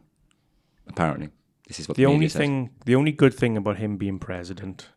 [0.86, 1.30] Apparently,
[1.66, 2.38] this is what the the, only media says.
[2.38, 4.88] thing, the only good thing about him being president.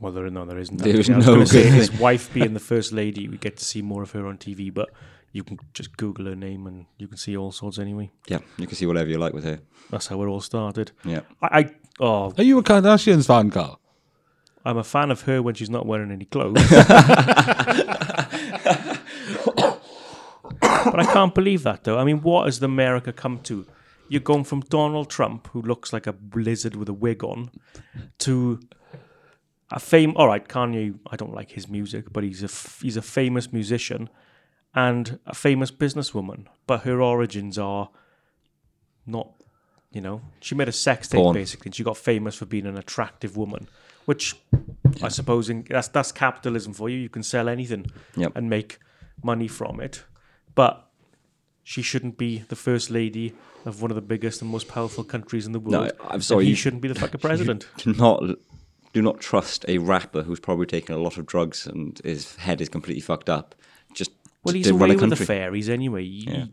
[0.00, 0.78] Well, there, no, there isn't.
[0.78, 1.26] There is actually.
[1.26, 3.28] No gonna say good his wife being the first lady.
[3.28, 4.90] We get to see more of her on TV, but
[5.32, 8.12] you can just Google her name and you can see all sorts anyway.
[8.28, 9.60] Yeah, you can see whatever you like with her.
[9.90, 10.92] That's how it all started.
[11.04, 13.80] Yeah, I, I oh, Are you a Kardashians fan, Carl?
[14.64, 16.54] I'm a fan of her when she's not wearing any clothes.
[20.60, 21.98] but I can't believe that, though.
[21.98, 23.66] I mean, what has America come to?
[24.08, 27.50] You're going from Donald Trump, who looks like a lizard with a wig on,
[28.18, 28.60] to
[29.70, 30.12] a fame.
[30.16, 30.98] All right, Kanye.
[31.10, 34.10] I don't like his music, but he's a f- he's a famous musician
[34.74, 36.46] and a famous businesswoman.
[36.66, 37.90] But her origins are
[39.06, 39.32] not.
[39.90, 41.34] You know, she made a sex tape Porn.
[41.34, 43.68] basically, and she got famous for being an attractive woman,
[44.04, 44.34] which
[45.02, 46.98] I suppose in, that's that's capitalism for you.
[46.98, 47.86] You can sell anything
[48.16, 48.32] Yep.
[48.36, 48.78] and make
[49.22, 50.04] money from it,
[50.54, 50.88] but
[51.64, 53.34] she shouldn't be the first lady
[53.64, 55.72] of one of the biggest and most powerful countries in the world.
[55.86, 55.90] No.
[56.08, 57.66] I'm and sorry, he you- shouldn't be the fucking president.
[57.78, 58.22] do not
[58.92, 62.60] do not trust a rapper who's probably taken a lot of drugs and his head
[62.60, 63.54] is completely fucked up.
[63.94, 64.10] Just
[64.44, 66.02] well, he's away with the fairies anyway.
[66.04, 66.46] He, Yeah.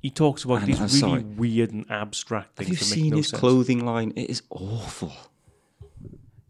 [0.00, 1.22] he talks about I'm- these I'm really sorry.
[1.24, 2.68] weird and abstract things.
[2.68, 3.40] Have you seen no his sense.
[3.40, 4.12] clothing line?
[4.16, 5.12] It is awful.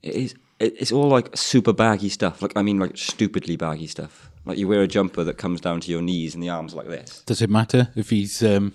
[0.07, 0.35] It is.
[0.59, 2.41] It's all like super baggy stuff.
[2.41, 4.31] Like I mean, like stupidly baggy stuff.
[4.47, 6.87] Like you wear a jumper that comes down to your knees and the arms like
[6.89, 7.23] this.
[7.27, 8.75] Does it matter if he's um,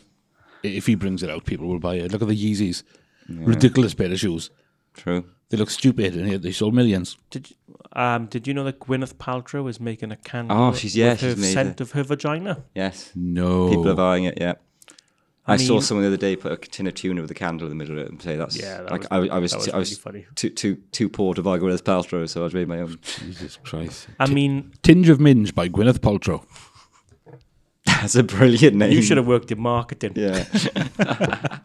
[0.63, 1.46] if he brings it out?
[1.46, 2.12] People will buy it.
[2.12, 2.84] Look at the Yeezys,
[3.30, 4.50] ridiculous pair of shoes.
[4.94, 5.26] True.
[5.50, 7.17] They look stupid, and yet they sold millions.
[7.30, 7.56] Did you,
[7.94, 10.58] um did you know that Gwyneth Paltrow is making a candle?
[10.58, 11.82] Oh, she's- yeah, with her she's made scent it.
[11.82, 12.63] of her vagina.
[12.76, 13.12] Yes.
[13.15, 14.38] No, People are buying it.
[14.39, 14.54] Yeah.
[15.47, 17.65] I, saw mean- someone the other day put a tin of tuna with a candle
[17.65, 19.51] in the middle of it and say that's Yeah, that like was- I, I was
[19.51, 20.25] that was I was funny.
[20.36, 22.99] too too too poor to buy Gwyneth Paltrow, so I made my own.
[23.01, 24.08] Jesus Christ.
[24.19, 26.43] I mean, Tinge of Minge by Gwyneth Paltrow.
[27.86, 28.91] That's a brilliant name.
[28.91, 30.13] you should have worked in marketing.
[30.15, 30.45] Yeah.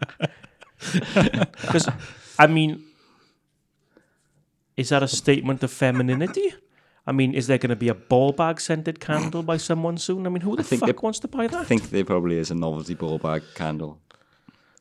[1.62, 1.88] Because,
[2.38, 2.84] I mean,
[4.76, 6.52] is that a statement of femininity?
[7.06, 10.26] I mean, is there going to be a ball bag scented candle by someone soon?
[10.26, 11.60] I mean, who the think fuck they- wants to buy that?
[11.60, 14.00] I think there probably is a novelty ball bag candle.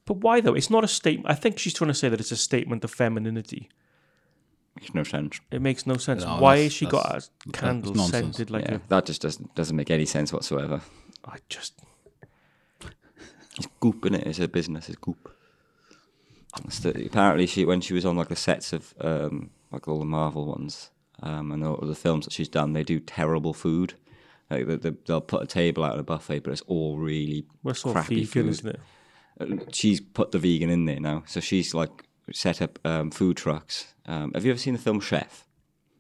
[0.06, 0.56] but why though?
[0.56, 1.30] It's not a statement.
[1.30, 3.70] I think she's trying to say that it's a statement of femininity.
[4.76, 5.40] Makes no sense.
[5.52, 6.24] It makes no sense.
[6.24, 7.06] No, why that's- has she got
[7.48, 8.80] a candle scented like yeah, a?
[8.90, 10.82] that just doesn't doesn't make any sense whatsoever.
[11.26, 11.74] I just
[13.58, 14.28] It's goop in it.
[14.28, 14.90] It's a business.
[14.90, 15.32] It's goop.
[16.66, 20.00] It's the- apparently, she when she was on like the sets of um, like all
[20.00, 20.90] the Marvel ones
[21.26, 23.96] um, and all the films that she's done, they do terrible food.
[24.50, 27.46] Like they, they, they'll put a table out at a buffet, but it's all really
[27.64, 28.50] we're so crappy vegan, food.
[28.50, 28.80] isn't it?
[29.40, 33.38] Uh, She's put the vegan in there now, so she's like set up um, food
[33.38, 33.94] trucks.
[34.06, 35.46] Um, have you ever seen the film Chef?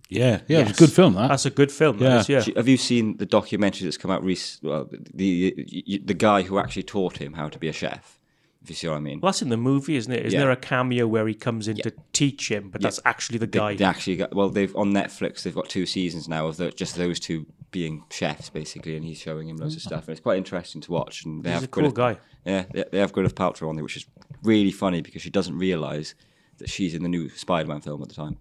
[0.07, 1.15] Yeah, yeah, it's a good film.
[1.15, 1.97] That That's a good film.
[1.97, 2.23] Yeah.
[2.27, 2.53] Yeah, is, yeah.
[2.57, 4.69] Have you seen the documentary that's come out recently?
[4.69, 8.19] Well, the, the the guy who actually taught him how to be a chef.
[8.65, 9.19] If you see what I mean.
[9.21, 10.25] well, that's in the movie, isn't it?
[10.25, 10.45] Isn't Yeah.
[10.45, 13.75] there a cameo where he comes in to teach him, but that's actually the guy?
[13.75, 14.49] they actually got well.
[14.49, 15.43] They've on Netflix.
[15.43, 19.19] They've got two seasons now of the, just those two being chefs, basically, and he's
[19.19, 19.85] showing him loads of mm.
[19.85, 20.07] stuff.
[20.07, 21.25] And it's quite interesting to watch.
[21.25, 22.17] And they He's have a cool Gwyneth- guy.
[22.43, 24.07] Yeah, they, they have Gwyneth Paltrow on there, which is
[24.41, 26.15] really funny because she doesn't realise
[26.57, 28.37] that she's in the new Spider-Man film at the time.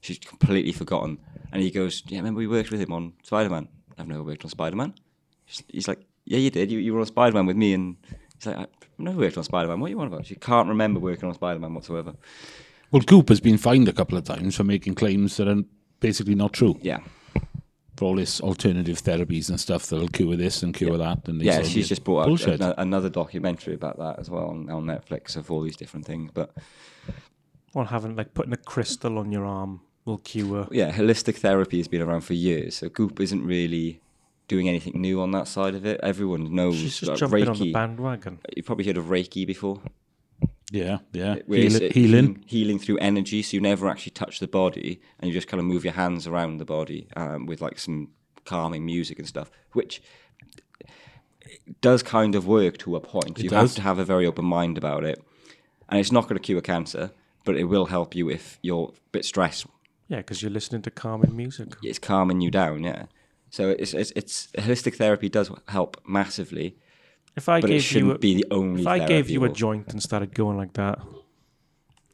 [0.00, 1.18] She's completely forgotten.
[1.52, 3.68] And he goes, "Yeah, remember we worked with him on Spider-Man?
[3.98, 4.94] I've never worked on Spider-Man."
[5.68, 6.70] He's like, "Yeah, you did.
[6.70, 7.96] You, you were on Spider-Man with me." And
[8.46, 9.80] he's uh, like, "I've never worked on Spider-Man.
[9.80, 12.14] What are you on about?" She can't remember working on Spider-Man whatsoever.
[12.90, 15.62] well, Goop has been fined a couple of times for making claims that are
[16.00, 16.78] basically not true.
[16.82, 17.00] Yeah,
[17.96, 21.26] for all this alternative therapies and stuff that'll cure this and cure that.
[21.28, 22.60] And Yeah, she's just brought out bullshit.
[22.60, 26.30] ano- another documentary about that as well on, on Netflix of all these different things.
[26.34, 26.54] But
[27.74, 30.68] Well, having like putting a crystal on your arm will cure.
[30.70, 34.00] yeah, holistic therapy has been around for years, so Goop isn't really
[34.48, 36.00] doing anything new on that side of it.
[36.02, 38.38] Everyone knows She's just that jumping on the bandwagon.
[38.54, 39.80] You've probably heard of Reiki before.
[40.70, 41.36] yeah, yeah.
[41.46, 42.44] where Heal- uh, healing.
[42.46, 43.42] healing through energy.
[43.42, 46.26] So you never actually touch the body, and you just kind of move your hands
[46.26, 48.10] around the body um, with like some
[48.44, 50.00] calming music and stuff, which
[51.80, 53.38] does kind of work to a point.
[53.38, 53.70] you does.
[53.70, 55.20] have to have a very open mind about it,
[55.88, 57.10] and it's not going to cure cancer,
[57.44, 59.66] but it will help you if you're a bit stressed.
[60.08, 61.74] Yeah, because you're listening to calming music.
[61.82, 63.06] It's calming you down, yeah.
[63.56, 66.76] So it's it's, it's holistic therapy does help massively,
[67.36, 68.82] If I but it gave shouldn't you a, be the only.
[68.82, 70.98] if I gave you a joint and started going like that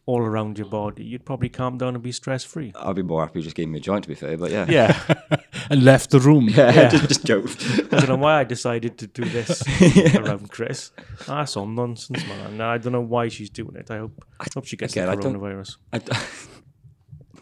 [0.07, 2.72] all around your body, you'd probably calm down and be stress free.
[2.76, 4.37] I'd be more happy if you just gave me a joint, to be fair.
[4.37, 5.16] But yeah, Yeah,
[5.70, 6.48] and left the room.
[6.48, 7.61] yeah, just, just joked.
[7.92, 9.62] I don't know why I decided to do this
[10.16, 10.92] around Chris.
[11.26, 12.40] That's all nonsense, man.
[12.52, 13.90] And I don't know why she's doing it.
[13.90, 15.76] I hope I hope she gets again, I the don't- coronavirus.
[15.92, 16.12] I d-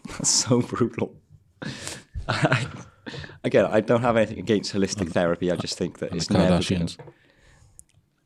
[0.09, 1.15] That's so brutal.
[2.27, 2.65] I,
[3.43, 5.11] again, I don't have anything against holistic mm.
[5.11, 5.51] therapy.
[5.51, 6.97] I just think that it's the never gonna, Kardashians.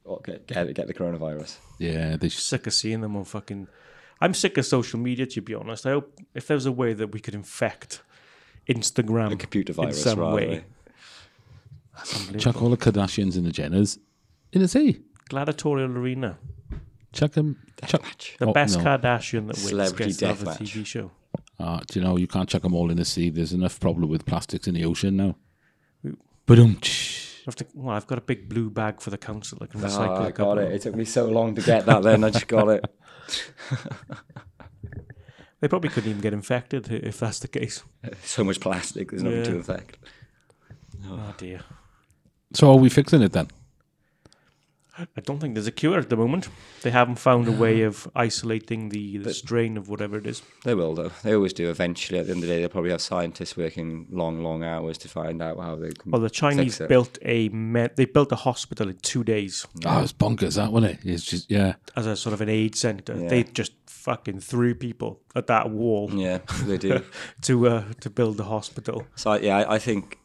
[0.06, 1.58] oh, get, get, get the coronavirus.
[1.80, 3.68] Yeah, they're Sick of seeing them on fucking.
[4.22, 5.86] I'm sick of social media, to be honest.
[5.86, 8.02] I hope if there was a way that we could infect
[8.70, 10.36] Instagram A computer in virus, some rather.
[10.36, 10.64] way.
[12.38, 14.00] Chuck all the Kardashians and the Jenners
[14.52, 15.00] in the sea.
[15.30, 16.38] Gladiatorial arena.
[17.14, 17.58] Chuck them.
[17.86, 18.36] Chuck, Match.
[18.40, 18.84] The Oh, best no.
[18.84, 20.46] Kardashian that wins Celebrity gets to have a.
[20.48, 21.12] TV show.
[21.60, 23.30] Uh, do you know you can't chuck them all in the sea?
[23.30, 25.36] There's enough problem with plastics in the ocean now.
[26.46, 26.88] But um, I
[27.46, 29.58] have to, well, I've got a big blue bag for the council.
[29.62, 30.56] I can Oh, recycle I a couple.
[30.56, 30.74] got it.
[30.74, 32.04] It took me so long to get that.
[32.04, 32.86] Then I just got it.
[35.62, 37.82] They probably couldn't even get infected if that's the case.
[38.24, 39.10] So much plastic.
[39.10, 39.56] There's nothing to Yeah.
[39.56, 39.98] infect.
[41.08, 41.62] Oh dear.
[42.54, 43.48] so are we fixing it then?
[44.98, 46.48] I don't think there's a cure at the moment.
[46.82, 50.42] They haven't found a way of isolating the, the strain of whatever it is.
[50.64, 51.12] They will, though.
[51.22, 51.70] They always do.
[51.70, 54.98] Eventually, at the end of the day, they'll probably have scientists working long, long hours
[55.00, 56.12] to find out how they can.
[56.12, 56.90] Well, the Chinese fix it.
[56.90, 60.94] built a me- they built a hospital in two days Oh, it's bonkers, that wasn't
[60.94, 61.00] it?
[61.10, 61.74] It's just yeah.
[61.98, 63.18] as a sort of an aid center.
[63.18, 63.28] Yeah.
[63.28, 67.04] They just fucking threw people at that wall Yeah, they do.
[67.42, 69.06] to uh, to build the hospital.
[69.16, 70.20] So yeah, I, I think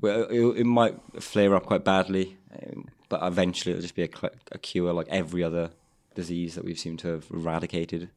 [0.00, 4.08] well, it, it might flare up quite badly, um, but eventually it'll just be a,
[4.52, 5.70] a cure like every other
[6.14, 8.08] disease that we've seemed to have eradicated,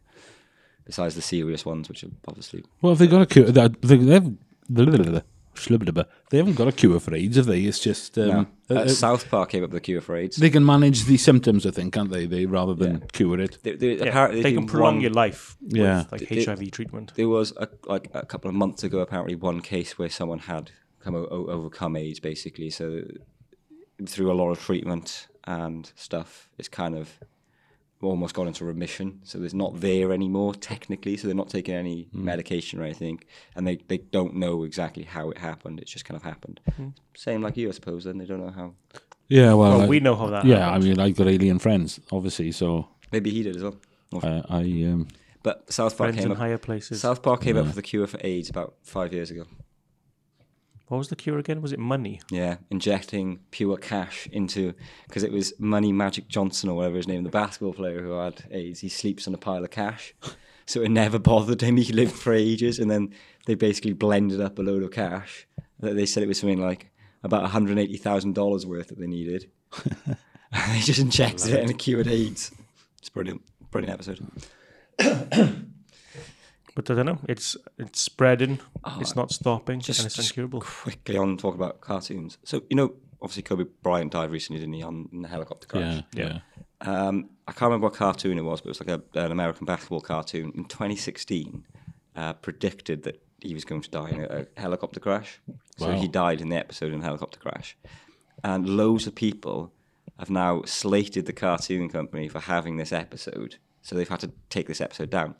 [0.86, 3.98] besides the serious ones, which are obviously Well, if they got a cure, they, they,
[3.98, 4.36] they've,
[4.72, 7.62] they haven't got a cure for AIDS, have they?
[7.62, 8.40] It's just um, no.
[8.70, 10.38] uh, Uh, uh, South Park came up with a cure for AIDS.
[10.38, 12.26] they can manage the symptoms, I think, can't they?
[12.26, 13.58] They rather than cure it.
[13.64, 16.04] They, they, Yeah, apparently they do can prolong one- your life Yeah.
[16.04, 17.14] with like They- HIV treatment.
[17.16, 20.72] There was a, like a couple of months ago, apparently, one case where someone had
[21.00, 22.70] come o- o- overcome AIDS, basically.
[22.70, 23.04] So
[24.06, 27.20] through a lot of treatment and stuff, it's kind of
[28.02, 29.20] almost gone into remission.
[29.24, 31.18] So there's not there anymore technically.
[31.18, 33.22] So they're not taking any medication or anything,
[33.56, 35.80] and they, they don't know exactly how it happened.
[35.80, 36.60] It just kind of happened.
[37.16, 38.04] Same like you, I suppose.
[38.06, 38.74] Then they don't know how.
[39.28, 40.46] Yeah, well, Well, I- we know how that.
[40.46, 40.84] yeah, happened.
[40.84, 43.76] I mean, I've got alien friends, obviously, so Maybe he did as well.
[44.14, 45.08] Or- uh, I um,
[45.44, 46.38] But South Park friends came in up.
[46.38, 47.02] higher places.
[47.02, 49.46] South Park came up with a cure for AIDS about five years ago.
[50.90, 51.62] What was the cure again?
[51.62, 52.20] Was it money?
[52.32, 54.74] Yeah, injecting pure cash into
[55.08, 58.44] because it was Money Magic Johnson or whatever his name, the basketball player who had
[58.50, 58.80] AIDS.
[58.80, 60.16] He sleeps on a pile of cash,
[60.66, 61.78] so it never bothered him.
[61.78, 63.14] He lived for ages, and then
[63.46, 65.48] they basically blended up a load of cash.
[65.80, 66.90] They said it was something like
[67.24, 69.52] about one hundred eighty thousand dollars worth that they needed.
[69.86, 70.18] and
[70.74, 72.50] they just injected it and it cured AIDS.
[72.98, 74.26] It's brilliant, brilliant episode.
[76.80, 77.20] But I don't know.
[77.28, 78.60] It's it's spreading.
[79.02, 80.62] it's not stopping, just- and it's just incurable.
[80.62, 82.38] Quickly on talk about cartoons.
[82.46, 86.04] So you know, obviously Kobe Bryant died recently, didn't he, on in the helicopter crash?
[86.14, 86.40] yeah, yeah.
[86.82, 89.66] Um, I can't remember what cartoon it was, but it was like a, an American
[89.66, 91.66] basketball cartoon in 2016.
[92.16, 95.42] Uh, predicted that he was going to die in a, a helicopter crash.
[95.48, 95.56] Wow.
[95.78, 97.78] So he died in the episode in a helicopter crash.
[98.44, 99.74] And loads of people
[100.18, 103.58] have now slated the cartoon company for having this episode.
[103.82, 105.36] So they've had to take this episode down.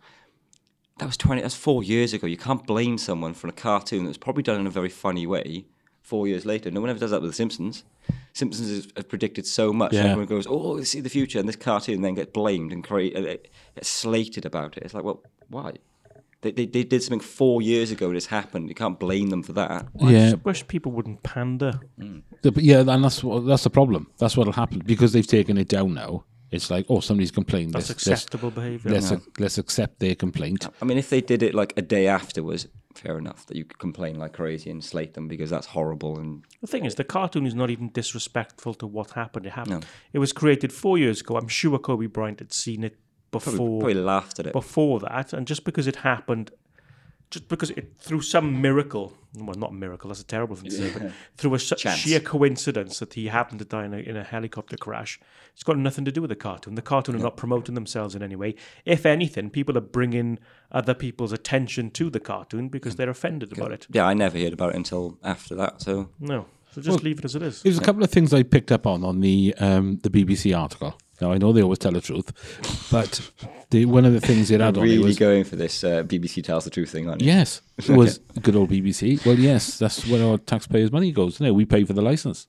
[1.00, 2.28] That was 20, that's four years ago.
[2.28, 5.26] You can't blame someone for a cartoon that was probably done in a very funny
[5.26, 5.66] way
[6.02, 6.72] four years later.
[6.72, 7.84] No one ever does that with The Simpsons.
[8.34, 9.94] Simpsons has, has predicted so much.
[9.94, 10.06] Yeah.
[10.06, 11.40] Everyone goes, oh, they see the future.
[11.40, 13.38] And this cartoon then gets blamed and create, uh,
[13.76, 14.84] gets slated about it.
[14.84, 15.74] It's like, well, why?
[16.42, 18.12] They, they, they did something four years ago.
[18.14, 18.70] This happened.
[18.70, 19.88] You can't blame them for that.
[20.02, 21.80] I yeah, just wish people wouldn't pander.
[22.42, 24.08] The- yeah, and that's what that's the problem.
[24.20, 26.24] That's what'll happen because they've taken it down now.
[26.52, 27.74] It's like, oh, somebody's complained.
[27.74, 28.92] That's let's, let's, acceptable behaviour.
[28.92, 30.68] let's, let's accept their complaint.
[30.82, 33.78] I mean, if they did it like a day afterwards, fair enough that you could
[33.78, 37.46] complain like crazy and slate them because that's horrible and The thing is, the cartoon
[37.46, 39.46] is not even disrespectful to what happened.
[39.46, 39.82] It happened.
[39.82, 39.88] No.
[40.12, 41.38] It was created four years ago.
[41.38, 42.98] I'm sure Kobe Bryant had seen it
[43.32, 44.54] probably, before probably laughed at it.
[44.54, 46.52] before that, and just because it happened,
[47.32, 50.92] just because it through some miracle, well, not miracle, that's a terrible thing to say,
[50.98, 52.00] but through a su- Chance.
[52.00, 55.20] sheer coincidence that he happened to die in a, in a helicopter crash,
[55.54, 56.74] it's got nothing to do with the cartoon.
[56.76, 58.56] The cartoon are not promoting themselves in any way.
[58.86, 60.40] If anything, people are bringing
[60.72, 63.86] other people's attention to the cartoon because they're offended about it.
[63.92, 65.82] Yeah, I never heard about it until after that.
[65.82, 67.62] So No, so just leave it as it is.
[67.62, 70.98] There's a couple of things I picked up on on the um, the BBC article.
[71.22, 72.32] Now I know they always tell the truth,
[72.92, 73.20] but
[73.72, 76.04] the, one of the things it had on it really was going for this uh,
[76.04, 77.28] BBC tells the truth thing, aren't you?
[77.28, 79.26] yes, it was good old BBC.
[79.26, 81.36] Well, yes, that's where our taxpayers' money goes.
[81.36, 81.52] Isn't it?
[81.56, 82.48] We pay for the license.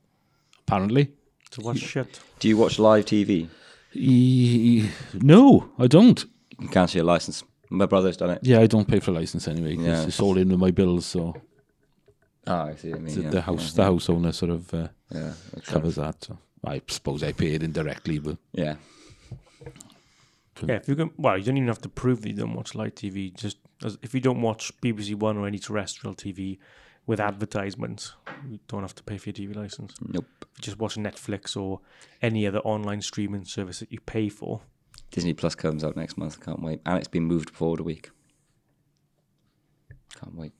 [0.66, 1.10] Apparently,
[1.52, 2.20] To watch shit?
[2.38, 3.48] Do you watch live TV?
[3.92, 6.24] E- no, I don't.
[6.60, 7.42] You can't see a license.
[7.70, 8.40] My brother's done it.
[8.42, 9.76] Yeah, I don't pay for a license anyway.
[9.76, 10.02] Yeah.
[10.04, 11.34] it's all in with my bills, so
[12.46, 12.90] Oh, I see.
[12.90, 15.60] what I mean, the, yeah, the house the house owner sort of uh, Yeah, yeah,
[15.64, 16.24] covers that.
[16.24, 18.76] So I suppose I paid it indirectly, but yeah.
[20.62, 22.74] Yeah, if you can, well, you don't even have to prove that you don't watch
[22.74, 23.34] live TV.
[23.34, 26.58] Just as, if you don't watch BBC One or any terrestrial TV
[27.06, 28.12] with advertisements,
[28.48, 29.94] you don't have to pay for your TV license.
[30.06, 30.26] Nope.
[30.42, 31.80] If you just watch Netflix or
[32.20, 34.60] any other online streaming service that you pay for,
[35.10, 36.44] Disney Plus comes out next month.
[36.44, 36.80] Can't wait.
[36.86, 38.10] And it's been moved forward a week.
[40.20, 40.52] Can't wait.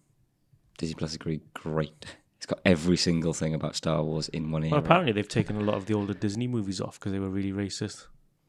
[0.79, 1.53] Disney Plus is great.
[1.55, 2.17] Great.
[2.41, 4.83] It's got every single thing about Star Wars in one well, area.
[4.83, 7.53] apparently they've taken a lot of the older Disney movies off because they were really
[7.53, 8.07] racist.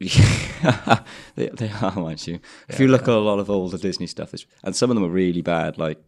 [1.34, 2.40] they, they are, aren't you?
[2.70, 5.04] if you look at a lot of older Disney stuff, it's, and some of them
[5.04, 6.02] are really bad, like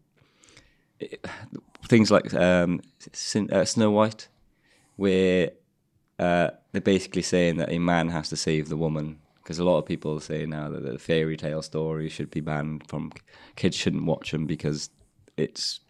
[0.98, 1.22] it,
[1.86, 2.80] things like um,
[3.12, 4.28] Sin, uh, Snow White,
[4.96, 5.50] where
[6.18, 9.18] uh, they're basically saying that a man has to save the woman.
[9.42, 12.88] Because a lot of people say now that the fairy tale stories should be banned
[12.88, 13.12] from
[13.56, 14.88] kids shouldn't watch them because
[15.36, 15.80] it's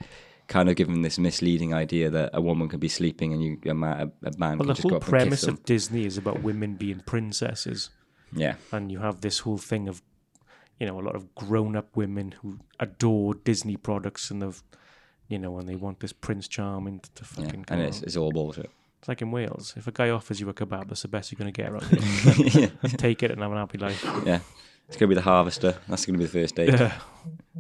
[0.47, 3.75] kind of given this misleading idea that a woman can be sleeping and you a
[3.75, 6.19] man, a, a man Well, can the whole up and kiss premise of Disney is
[6.19, 7.91] about women being princesses.
[8.33, 10.03] yeah, and you have this whole thing of
[10.79, 14.63] you know a lot of grown-up women who adore disney products and of
[15.29, 17.45] you know and they want this prince charming to yeah.
[17.45, 18.71] fucking and it's, it's all bullshit.
[18.99, 21.39] it's like in wales if a guy offers you a kebab that's the best you're
[21.39, 21.85] going to get around
[22.49, 24.41] here take it and have an happy life Yeah,
[24.88, 25.77] it's gonna be the harvester.
[25.88, 26.92] That's gonna be the first date, yeah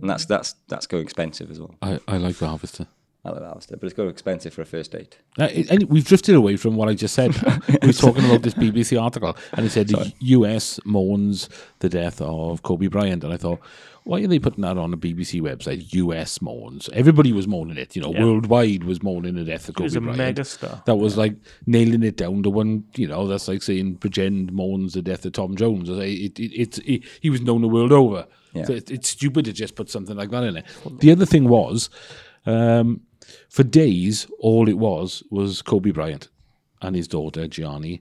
[0.00, 1.74] and that's that's that's going expensive as well.
[1.82, 2.86] I, I like the harvester.
[3.24, 5.16] I like the harvester, but it's going expensive for a first date.
[5.40, 7.34] Uh, it- and we've drifted away from what I just said.
[7.82, 12.20] we were talking about this BBC article, and it said the US mourns the death
[12.20, 13.60] of Kobe Bryant, and I thought,
[14.04, 15.92] why are they putting that on a BBC website?
[15.94, 16.88] US mourns.
[16.92, 17.96] Everybody was mourning it.
[17.96, 18.24] You know, Yeah.
[18.24, 20.38] worldwide was mourning the death of he was Kobe a Bryant.
[20.38, 21.36] megastar That was like
[21.66, 22.84] nailing it down to one.
[22.96, 25.88] You know, that's like saying Bridgend mourns the death of Tom Jones.
[25.88, 28.26] It, it, it, it's it, he was known the world over.
[28.52, 28.64] Yeah.
[28.64, 30.66] So it, it's stupid to just put something like that in it.
[31.00, 31.88] The other thing was,
[32.46, 33.00] um,
[33.48, 36.28] for days, all it was was Kobe Bryant
[36.82, 37.96] and his daughter Gianna,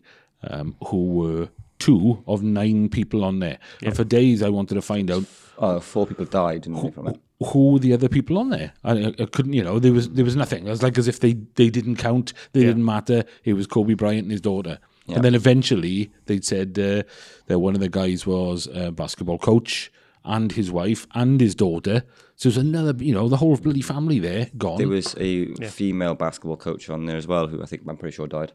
[0.49, 3.57] um, who were two of nine people on there.
[3.83, 5.23] And for days, I wanted to find out
[5.57, 7.19] Oh, four people died, didn't they, from it?
[7.47, 8.73] who were the other people on there.
[8.83, 10.65] I, I couldn't, you know, there was there was nothing.
[10.65, 13.23] It was like as if they they didn't count, they didn't matter.
[13.43, 14.79] It was Kobe Bryant and his daughter.
[15.05, 15.15] Yeah.
[15.15, 17.03] And then eventually they'd said uh,
[17.47, 19.91] that one of the guys was a basketball coach
[20.23, 22.03] and his wife and his daughter.
[22.37, 24.77] So there's another, you know, the whole bloody family there gone.
[24.77, 28.15] There was a female basketball coach on there as well, who I think I'm pretty
[28.15, 28.53] sure died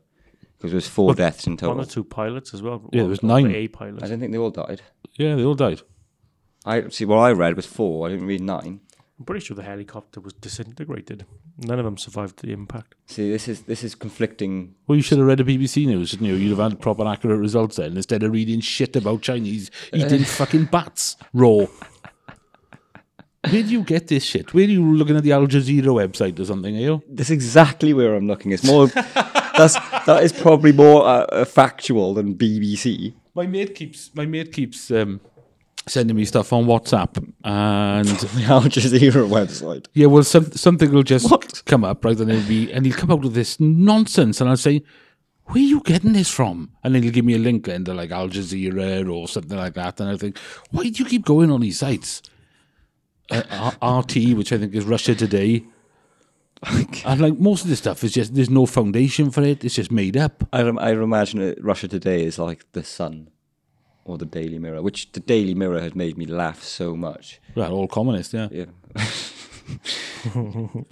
[0.56, 1.76] because there was four deaths in total.
[1.76, 2.00] one total.
[2.00, 3.54] or two pilots as well Yeah, there was nine.
[3.54, 4.80] a pilot I didn't think they all died.
[5.16, 5.82] yeah, they all died.
[6.64, 7.04] I see.
[7.04, 8.06] What I read was four.
[8.06, 8.80] I didn't read nine.
[9.18, 11.24] i'm pretty sure the helicopter was disintegrated
[11.58, 14.74] none of them survived the impact See, this is this is conflicting.
[14.86, 16.34] Well, you should have read the BBC news, shouldn't you?
[16.36, 20.66] You'd have had proper accurate results then, instead of reading shit about Chinese eating fucking
[20.66, 21.66] bats raw.
[23.50, 24.52] Where do you get this shit?
[24.52, 27.02] Where are you looking at the Al Jazeera website or something, are you?
[27.08, 28.52] That's exactly where I'm looking.
[28.52, 28.88] It's more.
[28.88, 29.74] that's
[30.06, 33.14] that is probably more uh, uh, factual than BBC.
[33.34, 35.20] My mate keeps my mate keeps um,
[35.88, 39.86] sending me stuff on WhatsApp, and The Al Jazeera website.
[39.94, 42.18] yeah, well, some, something will just come up, right?
[42.18, 44.82] And it'll be, and he'll come out with this nonsense, and I'll say,
[45.44, 48.10] "Where are you getting this from?" And then he'll give me a link into like
[48.10, 50.38] Al Jazeera or something like that, and I think,
[50.70, 52.22] "Why do you keep going on these sites?"
[53.30, 53.42] Uh,
[53.82, 55.64] R- RT, which I think is Russia Today,
[57.04, 59.92] and like most of this stuff is just there's no foundation for it; it's just
[59.92, 60.44] made up.
[60.52, 63.28] I rem- I imagine that Russia Today is like the Sun
[64.08, 67.40] or the Daily Mirror, which the Daily Mirror has made me laugh so much.
[67.54, 68.48] Right, all communist, yeah.
[68.50, 68.64] Yeah.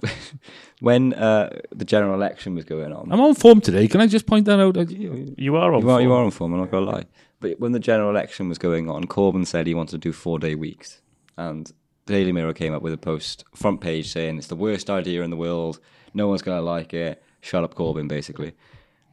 [0.79, 3.87] when uh, the general election was going on, I'm on form today.
[3.87, 4.77] Can I just point that out?
[4.77, 6.53] I- you are on you are, you are on form.
[6.53, 7.05] I'm not gonna lie.
[7.39, 10.39] But when the general election was going on, Corbyn said he wanted to do four
[10.39, 11.01] day weeks,
[11.37, 11.71] and
[12.05, 15.29] Daily Mirror came up with a post front page saying it's the worst idea in
[15.29, 15.79] the world.
[16.13, 17.21] No one's going to like it.
[17.41, 18.53] Shut up, Corbyn, basically.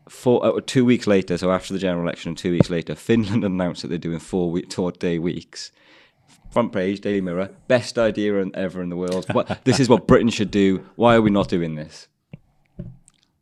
[0.08, 3.42] Four, uh, two weeks later, so after the general election, and two weeks later, Finland
[3.50, 5.72] announced that they're doing four week tour day weeks.
[6.50, 9.26] Front page, Daily Mirror, best idea in- ever in the world.
[9.32, 10.84] What, this is what Britain should do.
[10.96, 12.06] Why are we not doing this?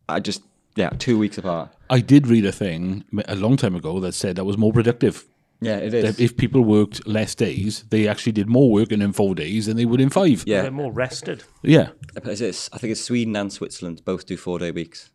[0.08, 0.42] I just,
[0.76, 1.74] yeah, two weeks apart.
[1.90, 5.24] I did read a thing a long time ago that said that was more productive.
[5.60, 6.20] Yeah, it That is.
[6.20, 9.84] if people worked less days, they actually did more work in four days than they
[9.84, 10.42] would in five.
[10.46, 11.44] yeah, They're more rested.
[11.62, 11.90] Yeah.
[12.24, 15.10] Is it- I think it's Sweden and Switzerland both do four day weeks,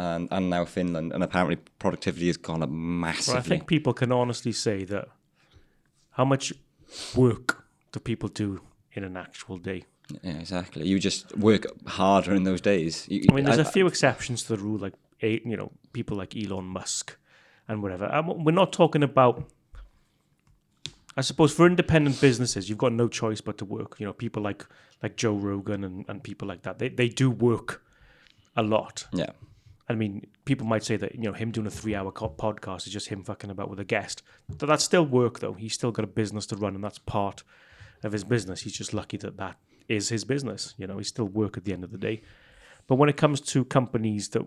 [0.00, 3.34] and and now Finland, and apparently productivity has gone up massively.
[3.34, 5.08] Well, I think people can honestly say that
[6.10, 6.52] how much
[7.14, 8.60] work do people do
[8.92, 9.84] in an actual day?
[10.22, 10.86] yeah, exactly.
[10.86, 13.06] You just work harder in those days.
[13.08, 16.36] You, I mean, there's a few exceptions to the rule, like you know, people like
[16.36, 17.16] Elon Musk
[17.68, 18.06] and whatever.
[18.06, 19.44] And we're not talking about.
[21.16, 23.98] I suppose for independent businesses, you've got no choice but to work.
[23.98, 24.64] You know, people like
[25.02, 27.82] like Joe Rogan and, and people like that, they they do work
[28.56, 29.06] a lot.
[29.12, 29.30] yeah,
[29.90, 33.08] I mean, people might say that you know him doing a three-hour podcast is just
[33.08, 34.22] him fucking about with a guest.
[34.48, 35.54] But that's still work, though.
[35.54, 37.42] He's still got a business to run, and that's part
[38.04, 38.60] of his business.
[38.60, 39.56] He's just lucky that that
[39.88, 40.74] is his business.
[40.78, 42.22] You know, he's still work at the end of the day.
[42.86, 44.46] But when it comes to companies that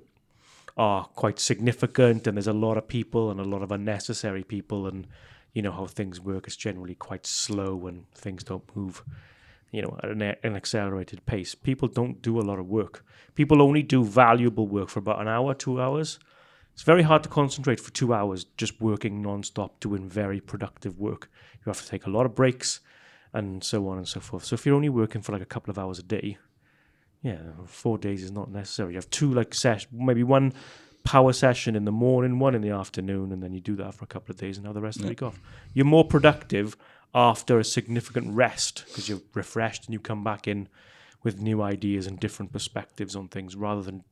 [0.77, 4.87] are quite significant, and there's a lot of people and a lot of unnecessary people,
[4.87, 5.07] and
[5.51, 9.03] you know how things work is generally quite slow and things don't move
[9.73, 11.55] you know, at an, an accelerated pace.
[11.55, 13.03] People don't do a lot of work.
[13.33, 16.19] People only do valuable work for about an hour, two hours.
[16.73, 21.29] It's very hard to concentrate for two hours just working non-stop, doing very productive work.
[21.57, 22.81] You have to take a lot of breaks
[23.33, 24.45] and so on and so forth.
[24.45, 26.37] So if you're only working for like a couple of hours a day,
[27.23, 28.93] yeah, four days is not necessary.
[28.93, 30.53] You have two like sessions, maybe one
[31.03, 34.03] power session in the morning, one in the afternoon, and then you do that for
[34.03, 35.41] a couple of days and have the rest of the week off.
[35.73, 36.77] You're more productive
[37.13, 40.67] after a significant rest because you're refreshed and you come back in
[41.23, 44.03] with new ideas and different perspectives on things rather than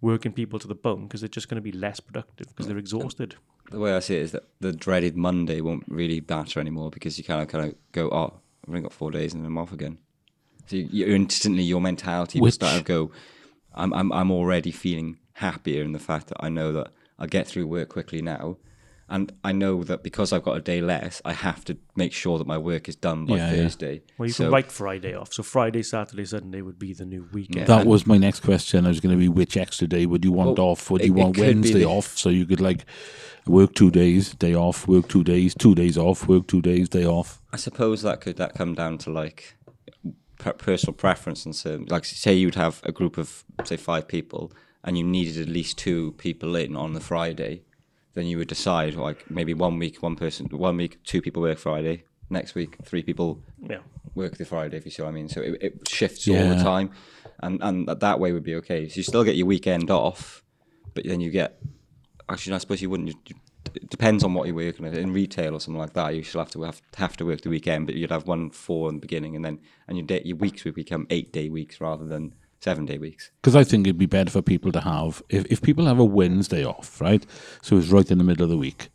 [0.00, 2.78] working people to the bone because they're just going to be less productive because they're
[2.78, 3.36] exhausted.
[3.70, 7.18] the way I see it is that the dreaded Monday won't really matter anymore because
[7.18, 9.58] you kind of kind of go, oh, I've only got four days and then I'm
[9.58, 9.98] off again.
[10.66, 13.10] So you, you instantly your mentality will start to go.
[13.74, 16.88] I'm I'm I'm already feeling happier in the fact that I know that
[17.18, 18.58] I get through work quickly now,
[19.10, 22.36] and I know that because I've got a day less, I have to make sure
[22.38, 23.56] that my work is done by Yeah, yeah.
[23.62, 24.02] Thursday.
[24.18, 25.32] Well, you so, can write Friday off.
[25.32, 27.66] So Friday, Saturday, Sunday would be the new weekend.
[27.68, 28.84] That was my next question.
[28.84, 30.90] I was going to be which extra day would you want Well, off?
[30.90, 32.84] Would it- you it want could be Wednesday the- off so you could like
[33.46, 37.06] work two days, day off, work two days, two days off, work two days, day
[37.06, 37.40] off?
[37.52, 39.56] I suppose that could that come down to like
[40.38, 44.52] per- personal preference and so like say you'd have a group of say five people
[44.84, 47.62] and you needed at least two people in on the Friday,
[48.18, 51.58] then you would decide like maybe one week one person one week two people work
[51.58, 53.40] Friday, next week three people
[53.72, 53.78] yeah.
[54.14, 55.28] work the Friday if you see what I mean.
[55.28, 56.90] So it, it shifts all the time,
[57.44, 58.88] and and that- that way would be okay.
[58.88, 60.42] So you still get your weekend off,
[60.94, 61.60] but then you get
[62.28, 63.10] actually I suppose you wouldn't.
[63.10, 63.36] You, you,
[63.74, 64.94] it depends on what you're working at.
[64.94, 67.50] In retail or something like that, you still have to have, have to work the
[67.50, 70.38] weekend, but you'd have one four in the beginning, and then and your day, your
[70.38, 73.30] weeks would become eight day weeks rather than seven day weeks.
[73.40, 76.04] Because I think it'd be better for people to have, if, if people have a
[76.04, 77.24] Wednesday off, right?
[77.62, 78.88] So it's right in the middle of the week,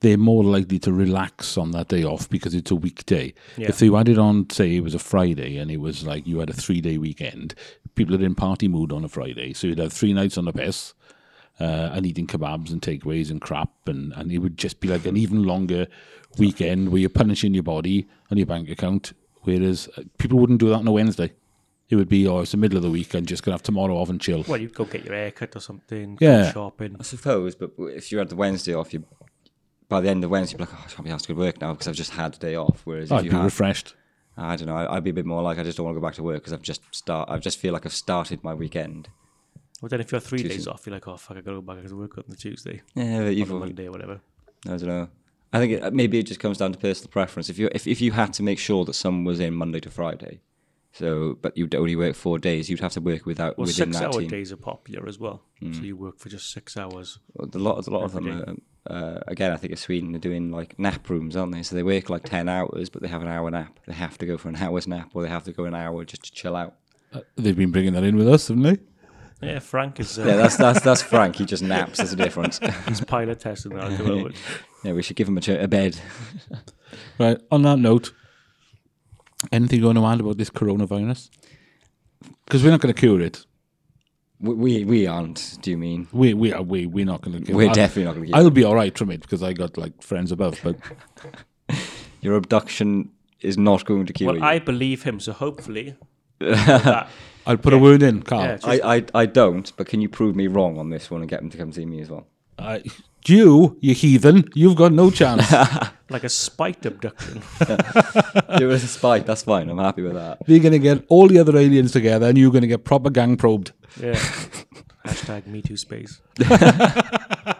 [0.00, 3.32] they're more likely to relax on that day off because it's a weekday.
[3.56, 3.68] Yeah.
[3.68, 6.40] If they had it on, say, it was a Friday and it was like you
[6.40, 7.54] had a three day weekend,
[7.94, 9.52] people are in party mood on a Friday.
[9.54, 10.94] So you'd have three nights on the piss.
[11.60, 15.06] Uh, and eating kebabs and takeaways and crap, and, and it would just be like
[15.06, 15.86] an even longer
[16.36, 19.12] weekend where you're punishing your body and your bank account.
[19.42, 21.32] Whereas uh, people wouldn't do that on a Wednesday.
[21.90, 23.14] It would be, oh, it's the middle of the week.
[23.14, 24.44] I'm just gonna have tomorrow off and chill.
[24.48, 26.44] Well, you'd go get your hair cut or something, Yeah.
[26.46, 26.96] go shopping.
[26.98, 29.04] I suppose, but if you had the Wednesday off, you
[29.88, 31.40] by the end of Wednesday, you'd be like, oh, I can't be asked to go
[31.40, 32.80] to work now because I've just had the day off.
[32.84, 33.94] Whereas if I'd you be had, refreshed.
[34.36, 34.76] I don't know.
[34.76, 36.22] I- I'd be a bit more like I just don't want to go back to
[36.22, 37.28] work because I've just start.
[37.28, 39.08] I just feel like I've started my weekend.
[39.82, 41.50] Well, then if you have three Too days off, you're like, oh, fuck, i got
[41.52, 43.90] to go back to work on the Tuesday, Yeah, but on you've the Monday or
[43.90, 44.20] whatever.
[44.66, 45.08] I don't know.
[45.52, 47.50] I think it, maybe it just comes down to personal preference.
[47.50, 49.90] If you if, if you had to make sure that someone was in Monday to
[49.90, 50.40] Friday,
[50.94, 53.98] so but you'd only work four days, you'd have to work without Well, within six
[53.98, 54.28] that hour team.
[54.28, 55.42] days are popular as well.
[55.60, 57.18] So you work for just six hours.
[57.38, 58.28] A lot, of a lot of them.
[58.86, 61.62] Are, uh, again, I think in Sweden they're doing like nap rooms, aren't they?
[61.62, 63.80] So they work like ten hours, but they have an hour nap.
[63.86, 66.04] They have to go for an hour's nap, or they have to go an hour
[66.04, 66.74] just to chill out.
[67.36, 68.78] They've been bringing that in with us, haven't they?
[69.40, 71.36] Yeah, Frank is uh, Yeah, that's that's that's Frank.
[71.36, 71.96] He just naps.
[71.96, 72.60] There's a difference.
[72.86, 74.36] he's pilot testing that at the moment.
[74.84, 75.98] yeah, we should give him a, ch- a bed.
[77.18, 77.38] Right.
[77.50, 78.12] On that note,
[79.52, 81.30] anything going want to add about this coronavirus?
[82.44, 83.44] Because we're not going to cure it.
[84.40, 85.58] We, we we aren't.
[85.62, 86.08] Do you mean?
[86.12, 87.56] We we are we we're not going to cure.
[87.56, 87.74] We're it.
[87.74, 88.36] definitely not going to.
[88.36, 90.60] I'll be all right from it because I got like friends above.
[90.62, 90.76] But
[92.20, 94.42] Your abduction is not going to cure Well, you.
[94.44, 95.94] I believe him, so hopefully.
[96.40, 97.08] that,
[97.46, 98.44] I'll put a word in, Carl.
[98.44, 101.28] yeah, I, I, I don't, but can you prove me wrong on this one and
[101.28, 102.26] get them to come see me as well?
[102.64, 102.82] I,
[103.26, 105.50] you, you heathen, you've got no chance.
[106.10, 107.42] like a spite abduction.
[108.58, 109.68] Do it as a spite, that's fine.
[109.70, 110.38] I'm happy with that.
[110.46, 113.10] We're going to get all the other aliens together and you're going to get proper
[113.10, 113.72] gang probed.
[114.00, 114.14] yeah.
[115.06, 116.20] Hashtag Me Too Space.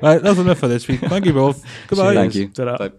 [0.00, 1.00] Right, that's enough for this week.
[1.00, 1.64] Thank you both.
[1.88, 2.14] Goodbye.
[2.14, 2.48] Thank you.
[2.48, 2.76] Ta-da.
[2.78, 2.92] Bye.